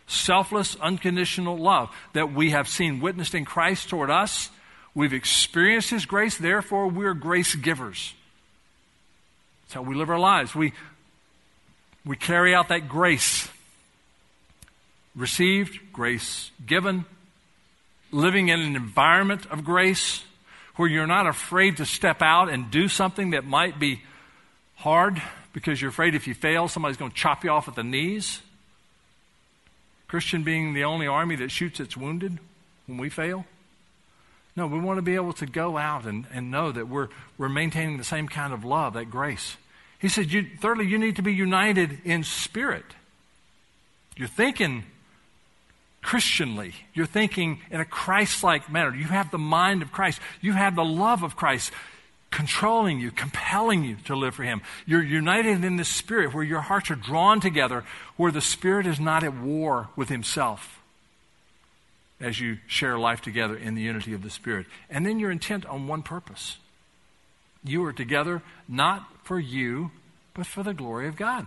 [0.09, 4.51] selfless, unconditional love that we have seen witnessed in Christ toward us.
[4.95, 8.15] We've experienced His grace, therefore, we're grace givers.
[9.63, 10.55] That's how we live our lives.
[10.55, 10.73] We,
[12.05, 13.49] we carry out that grace
[15.15, 17.05] received, grace given,
[18.11, 20.25] living in an environment of grace
[20.77, 24.01] where you're not afraid to step out and do something that might be
[24.77, 25.21] hard
[25.53, 28.41] because you're afraid if you fail, somebody's going to chop you off at the knees.
[30.09, 32.39] Christian being the only army that shoots its wounded
[32.87, 33.45] when we fail?
[34.57, 37.49] No, we want to be able to go out and, and know that we're, we're
[37.49, 39.57] maintaining the same kind of love, that grace.
[40.01, 42.85] He said, you, thirdly, you need to be united in spirit.
[44.17, 44.85] You're thinking
[46.03, 46.75] Christianly.
[46.95, 48.95] You're thinking in a Christ like manner.
[48.95, 50.21] You have the mind of Christ.
[50.41, 51.71] You have the love of Christ
[52.31, 54.61] controlling you, compelling you to live for Him.
[54.87, 57.85] You're united in the Spirit where your hearts are drawn together,
[58.17, 60.81] where the Spirit is not at war with Himself
[62.21, 64.67] as you share life together in the unity of the Spirit.
[64.91, 66.59] And then you're intent on one purpose.
[67.65, 69.91] You are together not for you,
[70.35, 71.47] but for the glory of God.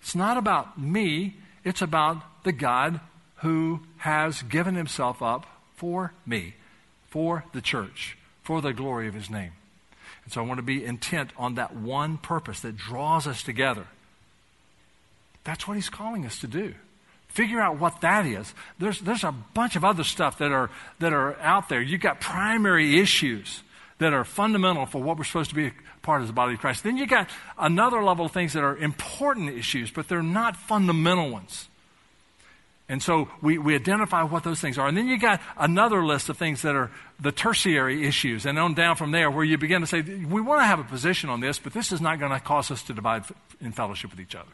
[0.00, 3.00] It's not about me, it's about the God
[3.36, 6.54] who has given Himself up for me,
[7.08, 9.52] for the church, for the glory of His name.
[10.30, 13.88] And so I want to be intent on that one purpose that draws us together.
[15.42, 16.74] That's what he's calling us to do.
[17.26, 18.54] Figure out what that is.
[18.78, 21.82] There's, there's a bunch of other stuff that are, that are out there.
[21.82, 23.64] You've got primary issues
[23.98, 26.60] that are fundamental for what we're supposed to be a part of the body of
[26.60, 26.84] Christ.
[26.84, 31.28] Then you've got another level of things that are important issues, but they're not fundamental
[31.28, 31.68] ones.
[32.90, 34.88] And so we, we identify what those things are.
[34.88, 38.46] And then you got another list of things that are the tertiary issues.
[38.46, 40.84] And on down from there, where you begin to say, we want to have a
[40.84, 43.22] position on this, but this is not going to cause us to divide
[43.60, 44.50] in fellowship with each other.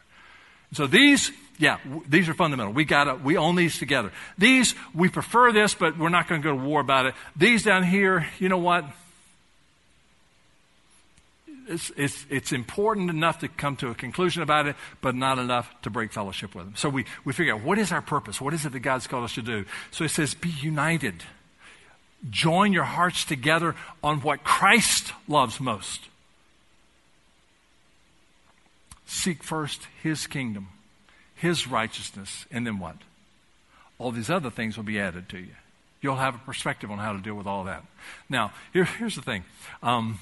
[0.71, 2.73] So these, yeah, w- these are fundamental.
[2.73, 4.11] We gotta, we own these together.
[4.37, 7.15] These, we prefer this, but we're not going to go to war about it.
[7.35, 8.85] These down here, you know what?
[11.67, 15.73] It's, it's, it's important enough to come to a conclusion about it, but not enough
[15.81, 16.75] to break fellowship with them.
[16.75, 18.39] So we, we figure out what is our purpose?
[18.39, 19.65] What is it that God's called us to do?
[19.91, 21.23] So he says, be united.
[22.29, 26.01] Join your hearts together on what Christ loves most.
[29.05, 30.67] Seek first his kingdom,
[31.35, 32.97] his righteousness, and then what?
[33.99, 35.55] All these other things will be added to you.
[36.01, 37.83] You'll have a perspective on how to deal with all that.
[38.29, 39.43] Now, here, here's the thing.
[39.81, 40.19] Um,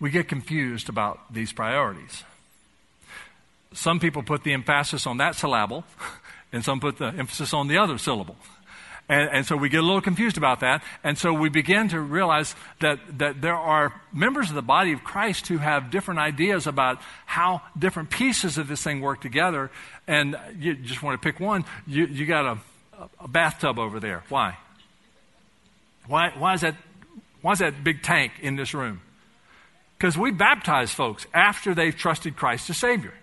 [0.00, 2.24] we get confused about these priorities.
[3.72, 5.84] Some people put the emphasis on that syllable,
[6.52, 8.36] and some put the emphasis on the other syllable.
[9.08, 10.82] And, and, so we get a little confused about that.
[11.04, 15.04] And so we begin to realize that, that there are members of the body of
[15.04, 19.70] Christ who have different ideas about how different pieces of this thing work together.
[20.08, 21.64] And you just want to pick one.
[21.86, 22.58] You, you got a,
[23.20, 24.24] a bathtub over there.
[24.28, 24.56] Why?
[26.08, 26.74] Why, why, is that,
[27.42, 29.02] why is that big tank in this room?
[29.96, 33.14] Because we baptize folks after they've trusted Christ as Savior.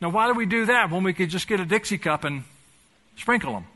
[0.00, 2.44] Now, why do we do that when we could just get a Dixie cup and
[3.16, 3.66] sprinkle them?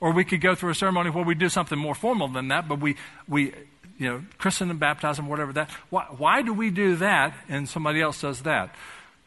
[0.00, 2.68] Or we could go through a ceremony where we do something more formal than that,
[2.68, 2.96] but we,
[3.28, 3.52] we
[3.98, 5.70] you know, christen and baptize them, whatever that.
[5.90, 8.74] Why, why do we do that and somebody else does that?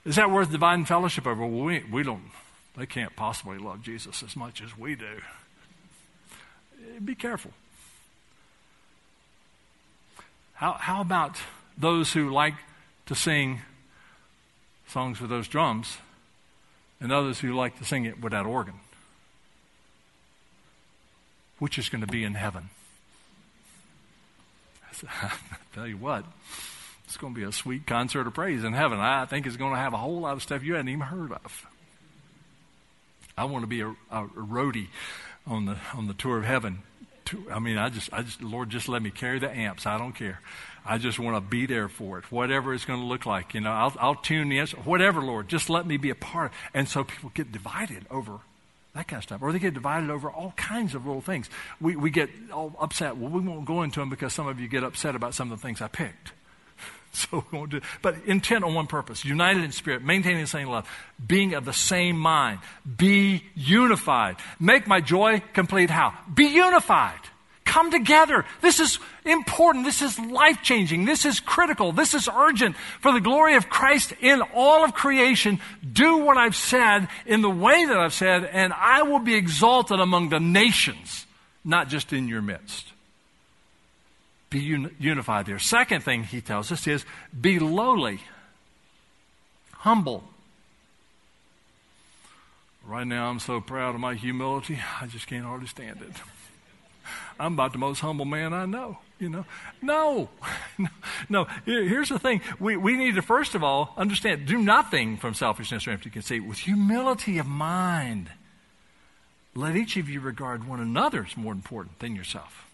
[0.05, 1.45] Is that worth divine fellowship over?
[1.45, 2.31] Well, we, we don't,
[2.75, 5.21] they can't possibly love Jesus as much as we do.
[7.03, 7.51] Be careful.
[10.57, 11.37] How, how about
[11.77, 12.55] those who like
[13.05, 13.61] to sing
[14.87, 15.97] songs with those drums
[16.99, 18.73] and others who like to sing it with that organ?
[21.59, 22.69] Which is going to be in heaven?
[25.07, 25.31] I
[25.75, 26.25] tell you what,
[27.05, 28.99] it's going to be a sweet concert of praise in heaven.
[28.99, 31.33] I think it's going to have a whole lot of stuff you hadn't even heard
[31.33, 31.67] of.
[33.37, 34.87] I want to be a, a, a roadie
[35.45, 36.79] on the on the tour of heaven.
[37.51, 39.85] I mean, I just, I just, Lord, just let me carry the amps.
[39.85, 40.41] I don't care.
[40.85, 43.53] I just want to be there for it, whatever it's going to look like.
[43.53, 45.49] You know, I'll, I'll tune instrument, whatever, Lord.
[45.49, 46.51] Just let me be a part.
[46.73, 48.39] And so people get divided over
[48.97, 51.49] that kind of stuff, or they get divided over all kinds of little things.
[51.79, 53.15] We we get all upset.
[53.17, 55.59] Well, we won't go into them because some of you get upset about some of
[55.59, 56.31] the things I picked.
[57.31, 57.81] So we won't do.
[58.01, 60.87] But intent on one purpose: united in spirit, maintaining the same love,
[61.25, 64.35] being of the same mind, be unified.
[64.59, 65.89] Make my joy complete.
[65.89, 66.13] How?
[66.33, 67.19] Be unified.
[67.65, 68.45] Come together.
[68.61, 69.83] This is important.
[69.83, 71.05] This is life changing.
[71.05, 71.91] This is critical.
[71.91, 72.77] This is urgent.
[73.01, 75.59] For the glory of Christ in all of creation,
[75.91, 79.99] do what I've said in the way that I've said, and I will be exalted
[79.99, 81.25] among the nations,
[81.65, 82.93] not just in your midst.
[84.49, 85.59] Be un- unified there.
[85.59, 87.05] Second thing he tells us is
[87.39, 88.21] be lowly,
[89.73, 90.23] humble.
[92.85, 96.13] Right now, I'm so proud of my humility, I just can't hardly stand it.
[97.39, 98.97] I'm about the most humble man I know.
[99.19, 99.45] You know,
[99.81, 100.29] no,
[101.29, 101.47] no.
[101.65, 105.87] Here's the thing: we we need to first of all understand, do nothing from selfishness
[105.87, 106.45] or empty conceit.
[106.45, 108.29] With humility of mind,
[109.55, 112.66] let each of you regard one another as more important than yourself.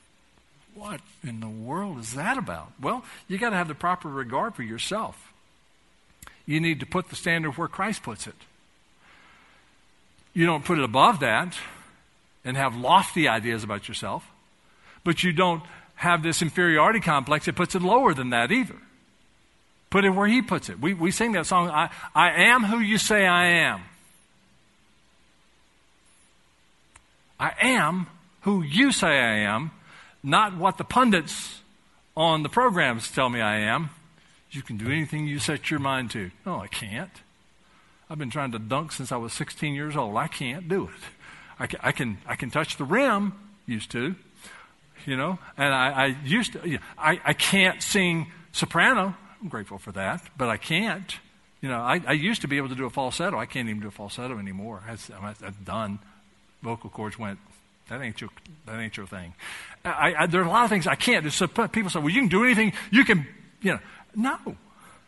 [0.76, 2.72] What in the world is that about?
[2.80, 5.32] Well, you got to have the proper regard for yourself.
[6.46, 8.36] You need to put the standard where Christ puts it.
[10.34, 11.58] You don't put it above that
[12.44, 14.26] and have lofty ideas about yourself
[15.04, 15.64] but you don't
[15.96, 18.76] have this inferiority complex that puts it lower than that either.
[19.90, 20.80] Put it where he puts it.
[20.80, 23.82] We, we sing that song, I, I am who you say I am.
[27.40, 28.08] I am
[28.42, 29.72] who you say I am,
[30.24, 31.60] not what the pundits
[32.16, 33.90] on the programs tell me I am.
[34.52, 36.32] You can do anything you set your mind to.
[36.46, 37.12] No, I can't.
[38.10, 40.16] I've been trying to dunk since I was 16 years old.
[40.16, 41.02] I can't do it.
[41.60, 43.34] I can, I can, I can touch the rim,
[43.66, 44.16] used to,
[45.06, 45.40] you know.
[45.58, 49.16] And I, I used to, I, I can't sing soprano.
[49.42, 51.18] I'm grateful for that, but I can't.
[51.62, 53.40] You know, I, I used to be able to do a falsetto.
[53.40, 54.82] I can't even do a falsetto anymore.
[54.88, 56.00] That's, I'm, done.
[56.62, 57.40] Vocal cords went.
[57.90, 58.30] That ain't your.
[58.66, 59.34] That ain't your thing.
[59.84, 61.30] I, I, there are a lot of things I can't do.
[61.30, 62.74] So people say, "Well, you can do anything.
[62.92, 63.28] You can."
[63.62, 63.80] You know,
[64.16, 64.56] no,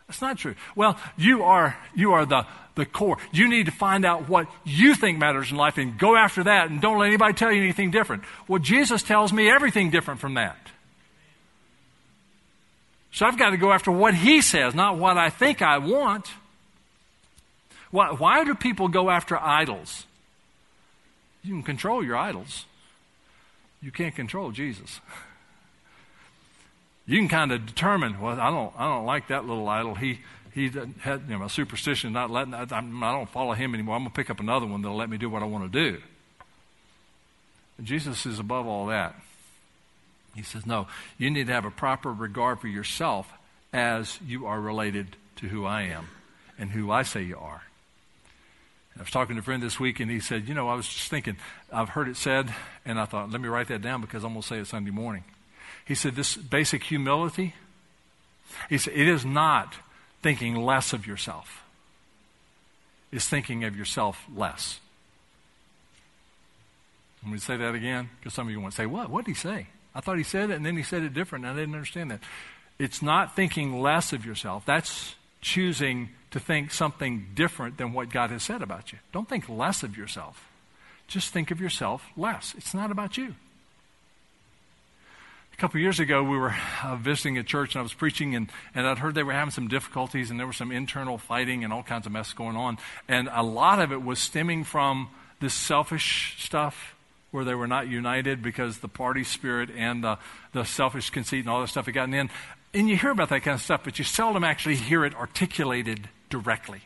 [0.06, 0.54] that's not true.
[0.74, 1.76] Well, you are.
[1.94, 3.16] You are the the core.
[3.32, 6.70] You need to find out what you think matters in life and go after that
[6.70, 8.22] and don't let anybody tell you anything different.
[8.46, 10.58] Well, Jesus tells me everything different from that.
[13.12, 16.28] So I've got to go after what he says, not what I think I want.
[17.90, 20.04] Why, why do people go after idols?
[21.46, 22.66] You can control your idols.
[23.80, 25.00] You can't control Jesus.
[27.08, 29.94] You can kind of determine, well, I don't, I don't like that little idol.
[29.94, 30.18] He,
[30.52, 30.68] he
[30.98, 33.94] had you know, a superstition, not letting, I, I don't follow him anymore.
[33.94, 35.90] I'm going to pick up another one that'll let me do what I want to
[35.92, 36.02] do.
[37.78, 39.14] And Jesus is above all that.
[40.34, 43.32] He says, No, you need to have a proper regard for yourself
[43.72, 46.08] as you are related to who I am
[46.58, 47.62] and who I say you are.
[48.96, 50.88] I was talking to a friend this week, and he said, You know, I was
[50.88, 51.36] just thinking,
[51.72, 52.52] I've heard it said,
[52.84, 54.90] and I thought, let me write that down because I'm going to say it Sunday
[54.90, 55.24] morning.
[55.84, 57.54] He said, This basic humility,
[58.70, 59.74] he said, it is not
[60.22, 61.62] thinking less of yourself,
[63.12, 64.80] it's thinking of yourself less.
[67.22, 69.10] Let me say that again because some of you want to say, What?
[69.10, 69.66] What did he say?
[69.94, 72.10] I thought he said it, and then he said it different, and I didn't understand
[72.10, 72.20] that.
[72.78, 74.64] It's not thinking less of yourself.
[74.66, 78.98] That's choosing to think something different than what God has said about you.
[79.10, 80.46] Don't think less of yourself.
[81.08, 82.54] Just think of yourself less.
[82.58, 83.34] It's not about you.
[85.54, 88.50] A couple years ago, we were uh, visiting a church and I was preaching, and,
[88.74, 91.72] and I'd heard they were having some difficulties and there was some internal fighting and
[91.72, 92.76] all kinds of mess going on.
[93.08, 95.08] And a lot of it was stemming from
[95.40, 96.94] this selfish stuff
[97.30, 100.18] where they were not united because the party spirit and the,
[100.52, 102.28] the selfish conceit and all that stuff had gotten in.
[102.74, 106.10] And you hear about that kind of stuff, but you seldom actually hear it articulated
[106.30, 106.82] directly.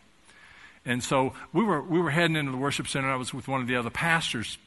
[0.84, 3.10] And so we were, we were heading into the worship center.
[3.10, 4.58] I was with one of the other pastors.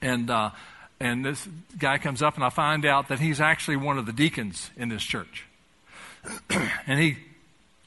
[0.00, 0.50] And, uh,
[1.00, 1.46] and this
[1.78, 4.88] guy comes up, and I find out that he's actually one of the deacons in
[4.88, 5.46] this church.
[6.86, 7.16] and he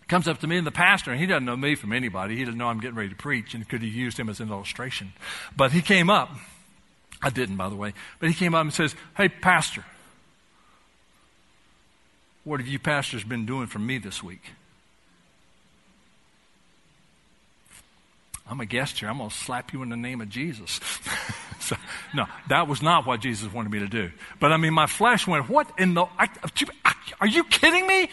[0.07, 2.35] comes up to me and the pastor, and he doesn't know me from anybody.
[2.35, 4.49] He doesn't know I'm getting ready to preach, and could have used him as an
[4.49, 5.13] illustration.
[5.55, 6.31] But he came up.
[7.21, 7.93] I didn't, by the way.
[8.19, 9.85] But he came up and says, Hey, pastor,
[12.43, 14.51] what have you pastors been doing for me this week?
[18.49, 19.09] I'm a guest here.
[19.09, 20.79] I'm going to slap you in the name of Jesus.
[21.59, 21.75] so,
[22.13, 24.11] no, that was not what Jesus wanted me to do.
[24.39, 26.05] But I mean, my flesh went, What in the.
[26.17, 26.27] I,
[27.21, 28.09] are you kidding me?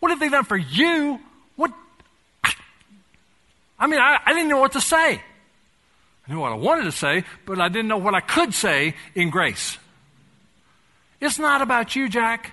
[0.00, 1.20] What have they done for you?
[1.56, 1.72] What?
[3.78, 5.22] I mean, I, I didn't know what to say.
[6.28, 8.94] I knew what I wanted to say, but I didn't know what I could say
[9.14, 9.78] in grace.
[11.20, 12.52] It's not about you, Jack.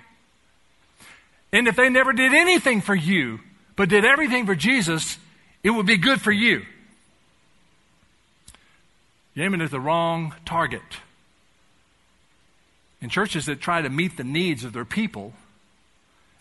[1.52, 3.40] And if they never did anything for you,
[3.76, 5.18] but did everything for Jesus,
[5.62, 6.64] it would be good for you.
[9.38, 10.82] Aiming at the wrong target.
[13.00, 15.32] And churches that try to meet the needs of their people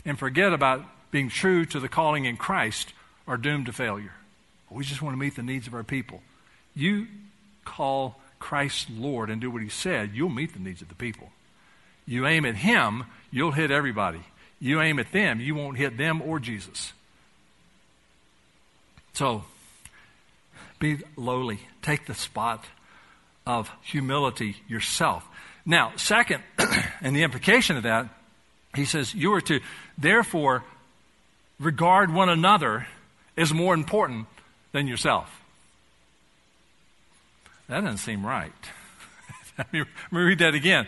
[0.06, 2.94] and forget about being true to the calling in Christ
[3.28, 4.14] are doomed to failure.
[4.70, 6.22] We just want to meet the needs of our people.
[6.76, 7.08] You
[7.66, 11.30] call Christ Lord and do what He said, you'll meet the needs of the people.
[12.06, 14.22] You aim at Him, you'll hit everybody.
[14.60, 16.94] You aim at them, you won't hit them or Jesus.
[19.14, 19.44] So,
[20.80, 21.60] be lowly.
[21.82, 22.66] Take the spot
[23.48, 25.26] of humility yourself.
[25.66, 26.44] Now, second,
[27.02, 28.10] and the implication of that,
[28.76, 29.62] he says, you are to
[29.98, 30.64] therefore
[31.58, 32.88] regard one another
[33.38, 34.28] as more important
[34.74, 35.42] than yourself.
[37.70, 38.52] That doesn't seem right.
[39.58, 40.88] let, me, read that again.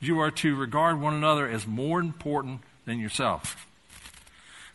[0.00, 3.66] You are to regard one another as more important than yourself.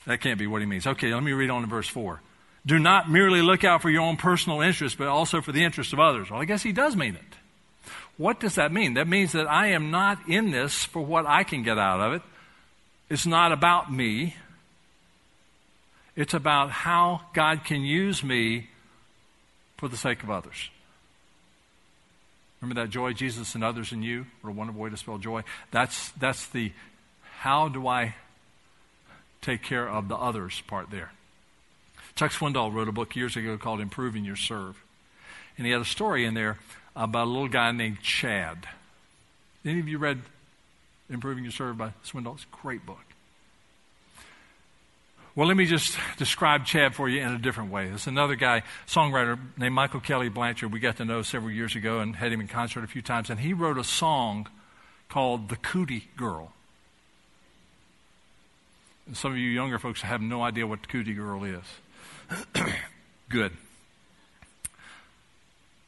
[0.06, 0.86] That can't be what he means.
[0.86, 2.20] Okay, let me read on to verse 4.
[2.66, 5.91] Do not merely look out for your own personal interest, but also for the interest
[5.91, 6.32] of others.
[6.32, 7.91] Well, I guess he does mean it.
[8.18, 8.93] What does that mean?
[8.93, 12.14] That means that I am not in this for what I can get out of
[12.14, 12.22] it.
[13.09, 14.36] It's not about me.
[16.16, 18.70] It's about how God can use me
[19.78, 20.70] for the sake of others.
[22.61, 24.26] Remember that joy, Jesus and others in you?
[24.41, 25.43] What a wonderful way to spell joy.
[25.72, 26.72] That's, that's the
[27.39, 28.16] how do I
[29.41, 31.11] take care of the others part there.
[32.16, 34.82] Chuck Swindoll wrote a book years ago called Improving Your Serve.
[35.57, 36.57] And he had a story in there
[36.95, 38.68] about a little guy named Chad.
[39.66, 40.22] Any of you read
[41.09, 42.36] Improving Your Serve by Swindoll?
[42.36, 43.03] It's a great book.
[45.36, 47.88] Well, let me just describe Chad for you in a different way.
[47.88, 52.01] There's another guy, songwriter named Michael Kelly Blanchard, we got to know several years ago
[52.01, 54.47] and had him in concert a few times, and he wrote a song
[55.09, 56.53] called The Cootie Girl.
[59.07, 61.64] And some of you younger folks have no idea what the Cootie Girl is.
[63.30, 63.51] Good.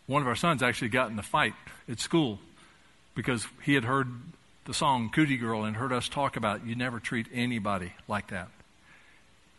[0.07, 1.53] One of our sons actually got in a fight
[1.89, 2.39] at school
[3.15, 4.07] because he had heard
[4.65, 8.49] the song Cootie Girl and heard us talk about you never treat anybody like that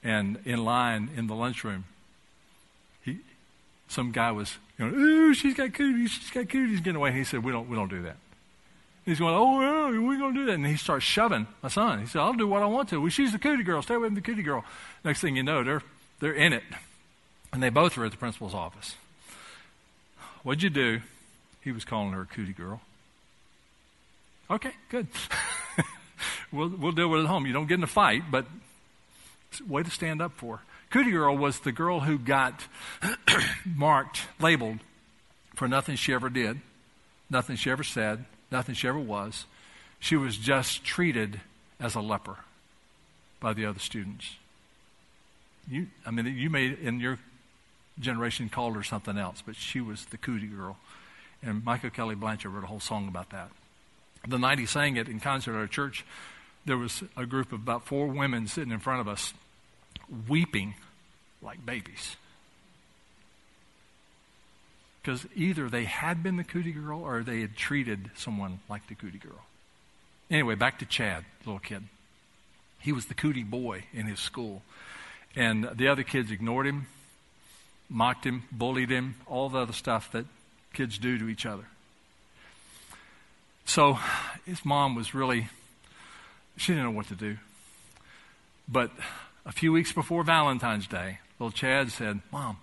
[0.06, 1.84] and in line in the lunchroom,
[3.02, 3.18] he,
[3.88, 7.08] some guy was going, "Ooh, she's got cooties, she's got cooties." Getting away.
[7.08, 8.16] And he said, "We don't, we don't do that."
[9.04, 12.00] He's going, "Oh, yeah, we're going to do that." And he starts shoving my son.
[12.00, 13.82] He said, "I'll do what I want to." Well, she's the cootie girl.
[13.82, 14.64] Stay away from the cootie girl.
[15.04, 15.82] Next thing you know, they're
[16.20, 16.62] they're in it,
[17.52, 18.94] and they both were at the principal's office.
[20.42, 21.00] What'd you do?
[21.62, 22.80] He was calling her a cootie girl.
[24.50, 25.08] Okay, good.
[26.52, 27.46] we'll we'll deal with it at home.
[27.46, 28.46] You don't get in a fight, but
[29.66, 30.60] way to stand up for.
[30.90, 32.64] Cootie Girl was the girl who got
[33.64, 34.78] marked, labeled
[35.54, 36.60] for nothing she ever did,
[37.28, 39.46] nothing she ever said, nothing she ever was.
[39.98, 41.40] She was just treated
[41.80, 42.36] as a leper
[43.40, 44.36] by the other students.
[45.68, 47.18] You, I mean, you may, in your
[47.98, 50.76] generation, called her something else, but she was the cootie girl.
[51.42, 53.50] And Michael Kelly Blanchard wrote a whole song about that.
[54.26, 56.04] The night he sang it in concert at our church,
[56.64, 59.32] there was a group of about four women sitting in front of us,
[60.28, 60.74] weeping
[61.42, 62.16] like babies.
[65.00, 68.96] Because either they had been the cootie girl or they had treated someone like the
[68.96, 69.44] cootie girl.
[70.28, 71.84] Anyway, back to Chad, little kid.
[72.80, 74.62] He was the cootie boy in his school.
[75.37, 76.87] And the other kids ignored him,
[77.91, 80.24] mocked him, bullied him, all the other stuff that
[80.72, 81.64] kids do to each other.
[83.66, 83.99] So
[84.47, 85.49] his mom was really,
[86.57, 87.37] she didn't know what to do.
[88.66, 88.91] But
[89.45, 92.57] a few weeks before Valentine's Day, little Chad said, Mom,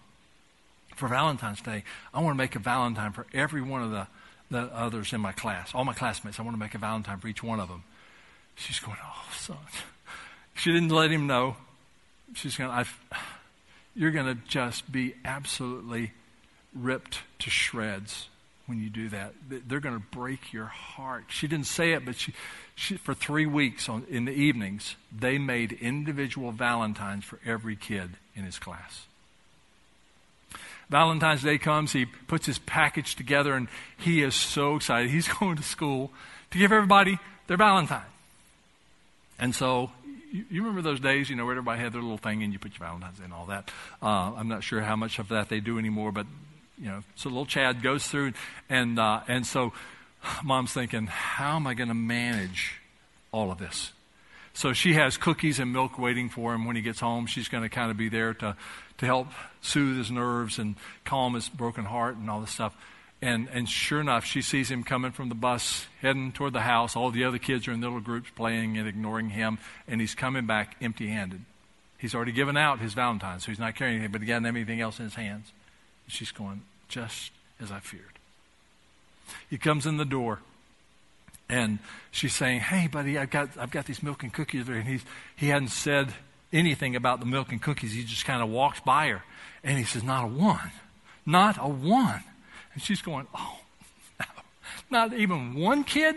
[0.95, 4.07] for Valentine's Day, I want to make a Valentine for every one of the,
[4.49, 6.39] the others in my class, all my classmates.
[6.39, 7.83] I want to make a Valentine for each one of them.
[8.55, 9.57] She's going, Oh, son.
[10.55, 11.57] She didn't let him know.
[12.33, 12.85] She's going to
[13.95, 16.13] you're going to just be absolutely
[16.73, 18.27] ripped to shreds
[18.65, 19.33] when you do that.
[19.49, 21.25] They're going to break your heart.
[21.27, 22.33] She didn't say it, but she,
[22.75, 28.11] she, for three weeks on, in the evenings, they made individual Valentines for every kid
[28.35, 29.05] in his class.
[30.89, 33.67] Valentine's Day comes, he puts his package together, and
[33.97, 35.09] he is so excited.
[35.09, 36.11] He's going to school
[36.51, 38.01] to give everybody their Valentine.
[39.39, 39.91] And so
[40.33, 42.57] you, you, remember those days, you know, where everybody had their little thing and you
[42.57, 43.69] put your Valentine's in and all that.
[44.01, 46.25] Uh, I'm not sure how much of that they do anymore, but,
[46.77, 48.33] you know, so little Chad goes through,
[48.67, 49.73] and, uh, and so
[50.43, 52.81] mom's thinking, how am I going to manage
[53.31, 53.91] all of this?
[54.55, 57.25] So she has cookies and milk waiting for him when he gets home.
[57.25, 58.55] She's going to kind of be there to,
[58.99, 59.27] to help
[59.61, 60.75] soothe his nerves and
[61.05, 62.75] calm his broken heart and all this stuff.
[63.23, 66.97] And, and sure enough, she sees him coming from the bus, heading toward the house.
[66.97, 70.45] All the other kids are in little groups playing and ignoring him, and he's coming
[70.45, 71.39] back empty handed.
[71.97, 74.53] He's already given out his Valentine, so he's not carrying anything, but he doesn't have
[74.57, 75.53] anything else in his hands.
[76.05, 78.03] And She's going, just as I feared.
[79.49, 80.39] He comes in the door,
[81.47, 81.79] and
[82.11, 84.75] she's saying, Hey, buddy, I've got, I've got these milk and cookies there.
[84.75, 85.05] And he's,
[85.37, 86.13] he hadn't said
[86.51, 87.93] anything about the milk and cookies.
[87.93, 89.23] He just kind of walked by her.
[89.63, 90.71] And he says, Not a one.
[91.25, 92.23] Not a one.
[92.73, 93.59] And she's going, Oh,
[94.19, 94.25] no.
[94.89, 96.15] Not even one kid?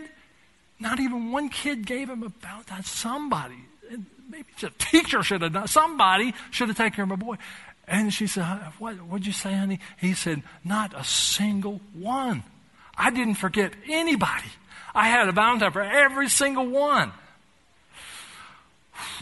[0.79, 2.83] Not even one kid gave him a Valentine.
[2.83, 3.57] Somebody,
[4.29, 7.37] maybe a teacher should have done, somebody should have taken care of my boy.
[7.87, 8.43] And she said,
[8.79, 9.79] what, What'd you say, honey?
[9.97, 12.43] He said, Not a single one.
[12.97, 14.49] I didn't forget anybody.
[14.93, 17.11] I had a Valentine for every single one.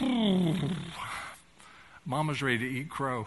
[2.06, 3.26] Mom was ready to eat crow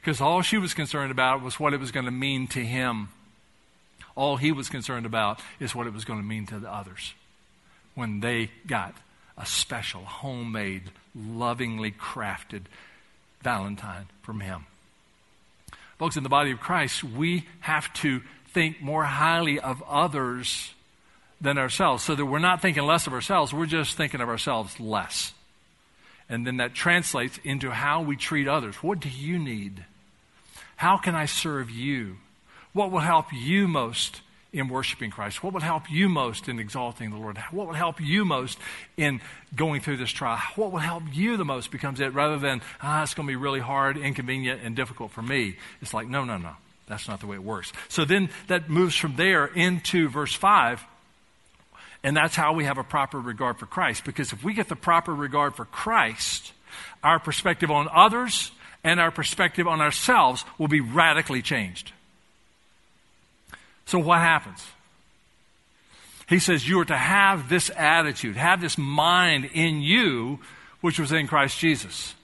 [0.00, 3.08] because all she was concerned about was what it was going to mean to him.
[4.20, 7.14] All he was concerned about is what it was going to mean to the others
[7.94, 8.94] when they got
[9.38, 10.82] a special, homemade,
[11.16, 12.64] lovingly crafted
[13.40, 14.66] Valentine from him.
[15.98, 18.20] Folks, in the body of Christ, we have to
[18.52, 20.74] think more highly of others
[21.40, 24.78] than ourselves so that we're not thinking less of ourselves, we're just thinking of ourselves
[24.78, 25.32] less.
[26.28, 28.76] And then that translates into how we treat others.
[28.82, 29.86] What do you need?
[30.76, 32.18] How can I serve you?
[32.72, 34.20] What will help you most
[34.52, 35.42] in worshiping Christ?
[35.42, 37.38] What will help you most in exalting the Lord?
[37.50, 38.58] What will help you most
[38.96, 39.20] in
[39.54, 40.40] going through this trial?
[40.56, 43.36] What will help you the most becomes it rather than, ah, it's going to be
[43.36, 45.56] really hard, inconvenient, and difficult for me.
[45.80, 46.52] It's like, no, no, no.
[46.86, 47.72] That's not the way it works.
[47.88, 50.84] So then that moves from there into verse 5.
[52.02, 54.04] And that's how we have a proper regard for Christ.
[54.04, 56.52] Because if we get the proper regard for Christ,
[57.04, 58.50] our perspective on others
[58.82, 61.92] and our perspective on ourselves will be radically changed.
[63.90, 64.64] So, what happens?
[66.28, 70.38] He says, You are to have this attitude, have this mind in you,
[70.80, 72.14] which was in Christ Jesus.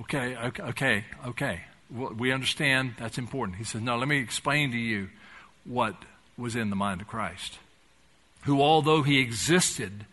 [0.00, 1.60] Okay, okay, okay.
[1.88, 3.58] We understand that's important.
[3.58, 5.08] He says, No, let me explain to you
[5.64, 5.94] what
[6.36, 7.60] was in the mind of Christ,
[8.42, 10.04] who, although he existed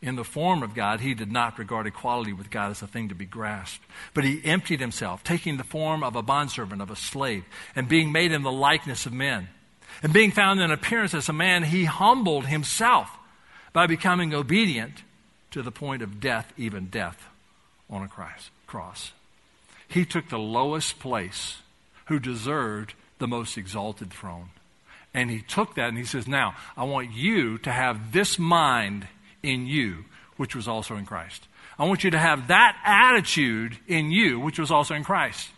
[0.00, 3.08] in the form of God, he did not regard equality with God as a thing
[3.08, 3.84] to be grasped.
[4.14, 7.44] But he emptied himself, taking the form of a bondservant, of a slave,
[7.74, 9.48] and being made in the likeness of men.
[10.02, 13.10] And being found in appearance as a man, he humbled himself
[13.72, 15.02] by becoming obedient
[15.50, 17.28] to the point of death, even death
[17.90, 18.08] on a
[18.66, 19.12] cross.
[19.88, 21.58] He took the lowest place
[22.06, 24.50] who deserved the most exalted throne.
[25.14, 29.08] And he took that and he says, Now, I want you to have this mind
[29.42, 30.04] in you,
[30.36, 31.46] which was also in Christ.
[31.78, 35.48] I want you to have that attitude in you, which was also in Christ.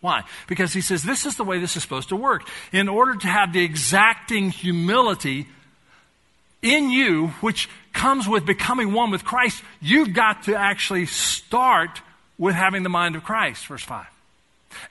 [0.00, 0.22] Why?
[0.46, 2.48] Because he says this is the way this is supposed to work.
[2.72, 5.46] In order to have the exacting humility
[6.62, 12.00] in you, which comes with becoming one with Christ, you've got to actually start
[12.38, 14.06] with having the mind of Christ, verse 5.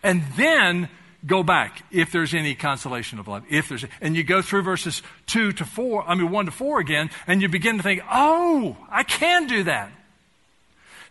[0.04, 0.90] And then
[1.26, 3.44] go back if there's any consolation of love.
[3.50, 6.80] If there's, and you go through verses 2 to 4, I mean 1 to 4
[6.80, 9.92] again, and you begin to think, oh, I can do that.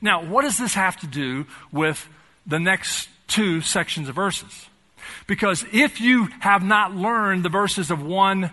[0.01, 2.09] Now, what does this have to do with
[2.47, 4.67] the next two sections of verses?
[5.27, 8.51] Because if you have not learned the verses of 1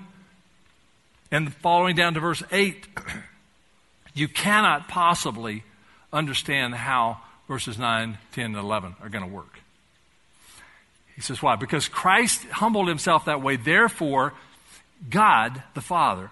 [1.32, 2.88] and following down to verse 8,
[4.14, 5.64] you cannot possibly
[6.12, 9.60] understand how verses 9, 10, and 11 are going to work.
[11.16, 11.56] He says, why?
[11.56, 13.56] Because Christ humbled himself that way.
[13.56, 14.34] Therefore,
[15.10, 16.30] God the Father,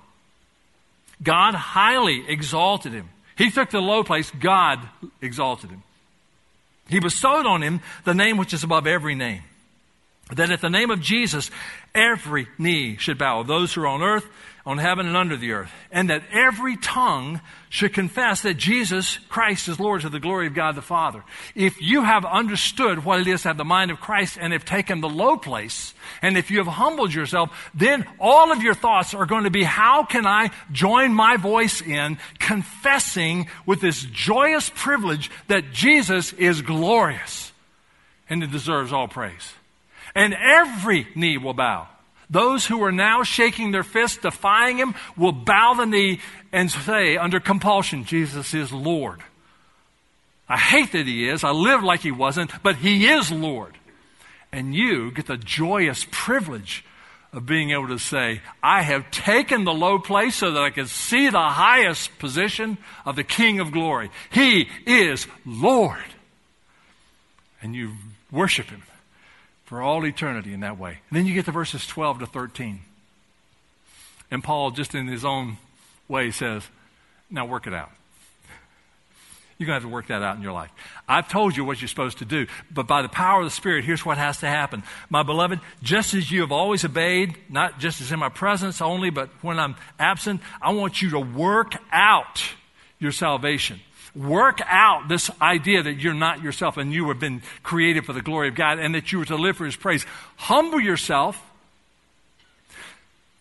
[1.22, 3.10] God highly exalted him.
[3.38, 4.80] He took the low place, God
[5.22, 5.84] exalted him.
[6.90, 9.42] He bestowed on him the name which is above every name.
[10.32, 11.50] That at the name of Jesus,
[11.96, 14.26] every knee should bow, those who are on earth
[14.66, 19.68] on heaven and under the earth, and that every tongue should confess that Jesus Christ
[19.68, 21.22] is Lord to the glory of God the Father.
[21.54, 24.64] If you have understood what it is to have the mind of Christ and have
[24.64, 29.14] taken the low place, and if you have humbled yourself, then all of your thoughts
[29.14, 34.72] are going to be, how can I join my voice in confessing with this joyous
[34.74, 37.52] privilege that Jesus is glorious
[38.30, 39.54] and it deserves all praise?
[40.16, 41.90] And every knee will bow
[42.30, 46.20] those who are now shaking their fists, defying him, will bow the knee
[46.52, 49.22] and say, under compulsion, Jesus is Lord.
[50.48, 51.44] I hate that he is.
[51.44, 53.78] I live like he wasn't, but he is Lord.
[54.52, 56.86] And you get the joyous privilege
[57.32, 60.86] of being able to say, I have taken the low place so that I can
[60.86, 64.12] see the highest position of the King of glory.
[64.32, 66.04] He is Lord.
[67.62, 67.94] And you
[68.32, 68.84] worship him
[69.74, 71.00] for all eternity in that way.
[71.10, 72.82] And then you get to verses 12 to 13.
[74.30, 75.58] And Paul, just in his own
[76.08, 76.62] way, says,
[77.28, 77.90] Now work it out.
[79.58, 80.70] You're going to have to work that out in your life.
[81.10, 83.84] I've told you what you're supposed to do, but by the power of the Spirit,
[83.84, 84.84] here's what has to happen.
[85.10, 89.10] My beloved, just as you have always obeyed, not just as in my presence only,
[89.10, 92.44] but when I'm absent, I want you to work out
[93.00, 93.80] your salvation
[94.16, 98.22] Work out this idea that you're not yourself and you have been created for the
[98.22, 100.06] glory of God and that you were to live for His praise.
[100.36, 101.42] Humble yourself.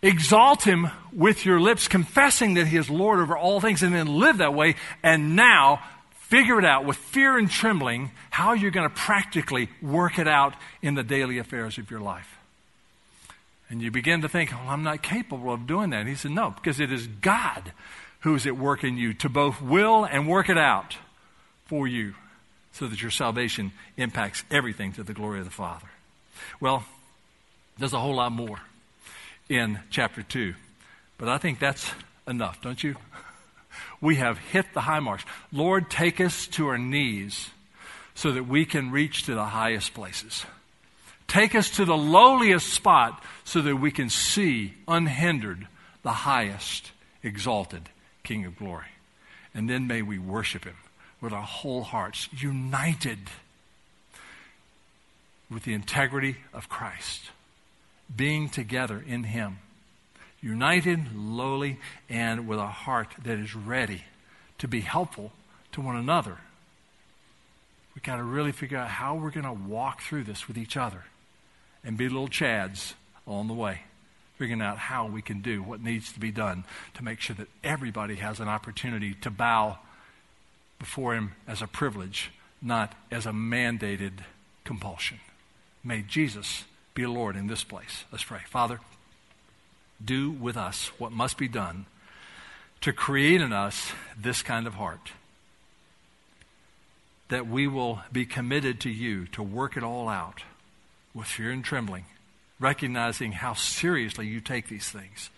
[0.00, 4.06] Exalt Him with your lips, confessing that He is Lord over all things, and then
[4.06, 4.74] live that way.
[5.02, 5.80] And now,
[6.12, 10.54] figure it out with fear and trembling how you're going to practically work it out
[10.80, 12.38] in the daily affairs of your life.
[13.68, 16.00] And you begin to think, well, I'm not capable of doing that.
[16.00, 17.72] And he said, no, because it is God
[18.22, 20.96] who is at work in you to both will and work it out
[21.66, 22.14] for you
[22.72, 25.88] so that your salvation impacts everything to the glory of the Father.
[26.60, 26.84] Well,
[27.78, 28.60] there's a whole lot more
[29.48, 30.54] in chapter 2,
[31.18, 31.90] but I think that's
[32.26, 32.96] enough, don't you?
[34.02, 35.24] We have hit the high marks.
[35.50, 37.48] Lord, take us to our knees
[38.14, 40.44] so that we can reach to the highest places.
[41.26, 45.66] Take us to the lowliest spot so that we can see unhindered
[46.02, 46.90] the highest
[47.22, 47.88] exalted
[48.22, 48.86] King of glory.
[49.54, 50.76] And then may we worship him
[51.20, 53.18] with our whole hearts, united
[55.50, 57.30] with the integrity of Christ,
[58.14, 59.58] being together in him,
[60.40, 64.04] united, lowly, and with a heart that is ready
[64.58, 65.32] to be helpful
[65.72, 66.38] to one another.
[67.94, 70.76] We've got to really figure out how we're going to walk through this with each
[70.76, 71.04] other
[71.84, 72.94] and be little chads
[73.26, 73.82] on the way
[74.42, 76.64] figuring out how we can do what needs to be done
[76.94, 79.78] to make sure that everybody has an opportunity to bow
[80.80, 84.24] before Him as a privilege, not as a mandated
[84.64, 85.20] compulsion.
[85.84, 88.02] May Jesus be Lord in this place.
[88.10, 88.40] Let's pray.
[88.48, 88.80] Father,
[90.04, 91.86] do with us what must be done
[92.80, 95.12] to create in us this kind of heart.
[97.28, 100.42] That we will be committed to you to work it all out
[101.14, 102.06] with fear and trembling
[102.62, 105.30] recognizing how seriously you take these things.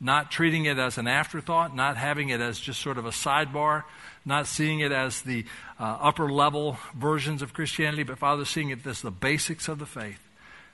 [0.00, 3.84] Not treating it as an afterthought, not having it as just sort of a sidebar,
[4.24, 5.44] not seeing it as the
[5.78, 9.86] uh, upper level versions of Christianity, but Father, seeing it as the basics of the
[9.86, 10.20] faith,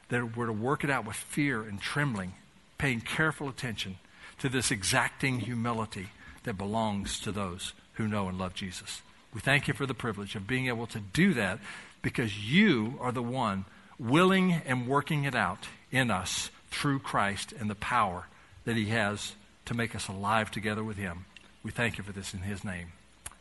[0.08, 2.34] that we're to work it out with fear and trembling,
[2.78, 3.98] paying careful attention
[4.38, 6.10] to this exacting humility
[6.44, 9.02] that belongs to those who know and love Jesus.
[9.34, 11.58] We thank you for the privilege of being able to do that
[12.00, 13.64] because you are the one
[13.98, 18.26] willing and working it out in us through Christ and the power
[18.64, 19.34] that He has
[19.66, 21.26] to make us alive together with Him.
[21.62, 22.92] We thank you for this in His name.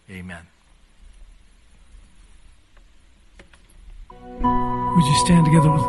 [0.09, 0.47] Amen.
[4.11, 5.81] Would you stand together with